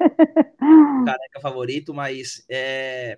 [1.05, 3.17] careca favorito, mas é,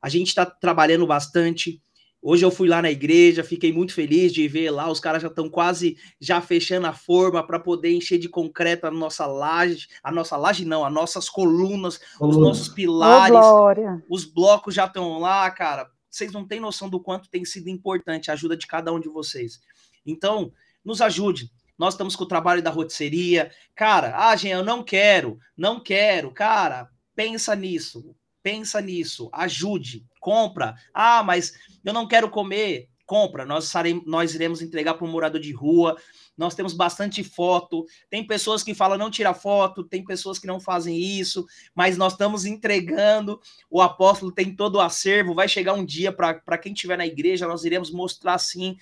[0.00, 1.80] a gente está trabalhando bastante.
[2.20, 5.28] Hoje eu fui lá na igreja, fiquei muito feliz de ver lá, os caras já
[5.28, 10.10] estão quase já fechando a forma para poder encher de concreto a nossa laje, a
[10.10, 13.68] nossa laje não, as nossas colunas, os nossos pilares, oh,
[14.08, 18.30] os blocos já estão lá, cara vocês não têm noção do quanto tem sido importante
[18.30, 19.60] a ajuda de cada um de vocês.
[20.06, 20.52] Então,
[20.84, 21.50] nos ajude.
[21.76, 23.50] Nós estamos com o trabalho da rotisseria.
[23.74, 26.30] Cara, ah, Jean, eu não quero, não quero.
[26.30, 30.76] Cara, pensa nisso, pensa nisso, ajude, compra.
[30.92, 31.52] Ah, mas
[31.84, 32.88] eu não quero comer.
[33.06, 33.72] Compra, nós,
[34.06, 35.96] nós iremos entregar para um morador de rua
[36.36, 37.86] nós temos bastante foto.
[38.10, 42.12] Tem pessoas que falam não tira foto, tem pessoas que não fazem isso, mas nós
[42.12, 43.40] estamos entregando.
[43.70, 45.34] O apóstolo tem todo o acervo.
[45.34, 48.76] Vai chegar um dia para quem estiver na igreja, nós iremos mostrar sim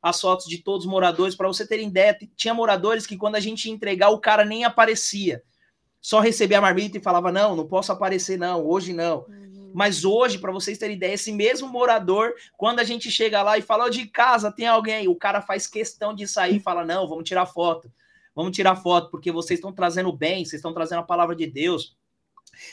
[0.00, 1.34] as fotos de todos os moradores.
[1.34, 5.42] Para você terem ideia, tinha moradores que quando a gente entregar, o cara nem aparecia.
[6.00, 9.24] Só recebia a marmita e falava: não, não posso aparecer, não, hoje não.
[9.28, 9.47] Uhum.
[9.74, 13.62] Mas hoje, para vocês terem ideia, esse mesmo morador, quando a gente chega lá e
[13.62, 16.84] fala oh, de casa, tem alguém aí, o cara faz questão de sair e fala:
[16.84, 17.90] não, vamos tirar foto.
[18.34, 21.96] Vamos tirar foto, porque vocês estão trazendo bem, vocês estão trazendo a palavra de Deus.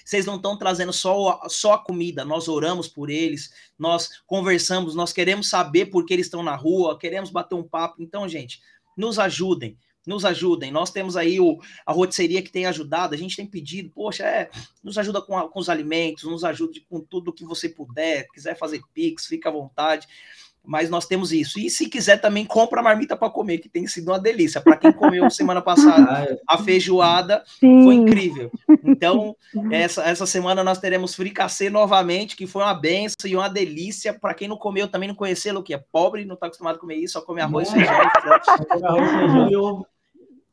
[0.04, 5.12] Vocês não estão trazendo só, só a comida, nós oramos por eles, nós conversamos, nós
[5.12, 8.02] queremos saber por que eles estão na rua, queremos bater um papo.
[8.02, 8.62] Então, gente,
[8.96, 10.72] nos ajudem nos ajudem.
[10.72, 14.50] Nós temos aí o, a rotisseria que tem ajudado, a gente tem pedido, poxa, é,
[14.84, 18.58] nos ajuda com, a, com os alimentos, nos ajude com tudo que você puder, quiser
[18.58, 20.08] fazer pix, fica à vontade.
[20.68, 21.60] Mas nós temos isso.
[21.60, 24.60] E se quiser também, compra a marmita para comer, que tem sido uma delícia.
[24.60, 26.40] Para quem comeu semana passada ah, é.
[26.48, 27.84] a feijoada, Sim.
[27.84, 28.52] foi incrível.
[28.84, 29.36] Então,
[29.72, 34.14] essa, essa semana nós teremos fricassê novamente, que foi uma benção e uma delícia.
[34.14, 36.80] Para quem não comeu, também não conheceu o que é pobre, não está acostumado a
[36.80, 39.86] comer isso, só come arroz, feijão e Arroz, feijão e ovo.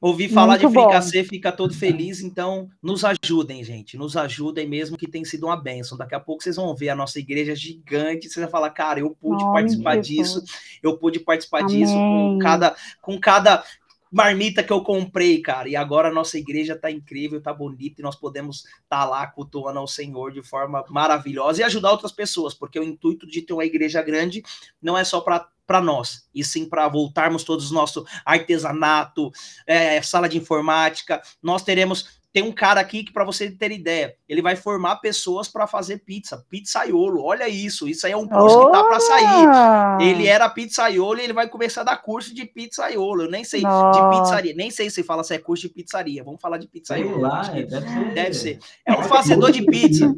[0.03, 4.99] Ouvir falar Muito de fricassê, fica todo feliz, então nos ajudem, gente, nos ajudem mesmo
[4.99, 5.97] que tem sido uma benção.
[5.97, 9.11] Daqui a pouco vocês vão ver a nossa igreja gigante, vocês vão falar, cara, eu
[9.11, 10.43] pude participar disso,
[10.83, 11.79] eu pude participar Amém.
[11.79, 13.63] disso com cada, com cada
[14.11, 15.69] marmita que eu comprei, cara.
[15.69, 19.27] E agora a nossa igreja tá incrível, tá bonita e nós podemos estar tá lá
[19.29, 23.55] cultuando ao Senhor de forma maravilhosa e ajudar outras pessoas, porque o intuito de ter
[23.55, 24.43] uma igreja grande
[24.83, 29.31] não é só para para nós, e sim para voltarmos todos nosso artesanato,
[29.67, 31.23] é, sala de informática.
[31.43, 35.49] Nós teremos tem um cara aqui que, para você ter ideia, ele vai formar pessoas
[35.49, 37.23] para fazer pizza, pizzaiolo.
[37.23, 38.67] Olha isso, isso aí é um curso Olá!
[38.67, 40.09] que tá para sair.
[40.09, 43.25] Ele era pizzaiolo e ele vai começar a dar curso de pizzaiolo.
[43.25, 44.01] Eu nem sei Nossa.
[44.01, 46.25] de pizzaria, nem sei se fala se é curso de pizzaria.
[46.25, 47.21] Vamos falar de pizzaiolo.
[47.21, 48.15] Lá, deve, ser.
[48.15, 48.59] deve ser.
[48.87, 50.15] É um fazedor de pizza.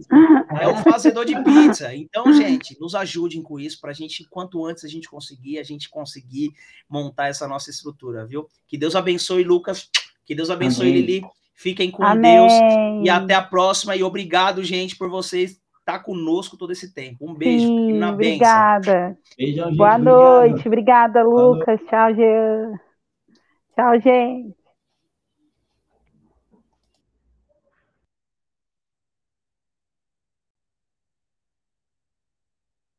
[0.60, 1.92] É um fazedor de pizza.
[1.92, 5.64] Então, gente, nos ajudem com isso para a gente, quanto antes a gente conseguir, a
[5.64, 6.52] gente conseguir
[6.88, 8.46] montar essa nossa estrutura, viu?
[8.68, 9.90] Que Deus abençoe, Lucas.
[10.24, 11.00] Que Deus abençoe, Amém.
[11.00, 11.24] Lili.
[11.55, 12.36] Fiquem com Amém.
[12.36, 12.52] Deus
[13.06, 13.97] e até a próxima.
[13.97, 17.31] E obrigado, gente, por vocês estar conosco todo esse tempo.
[17.31, 19.16] Um beijo Sim, na Obrigada.
[19.39, 20.05] Beijão, gente, Boa obrigado.
[20.05, 20.68] noite.
[20.68, 21.81] Obrigada, Lucas.
[21.89, 22.81] Tchau, Jean.
[23.74, 24.63] Tchau, gente.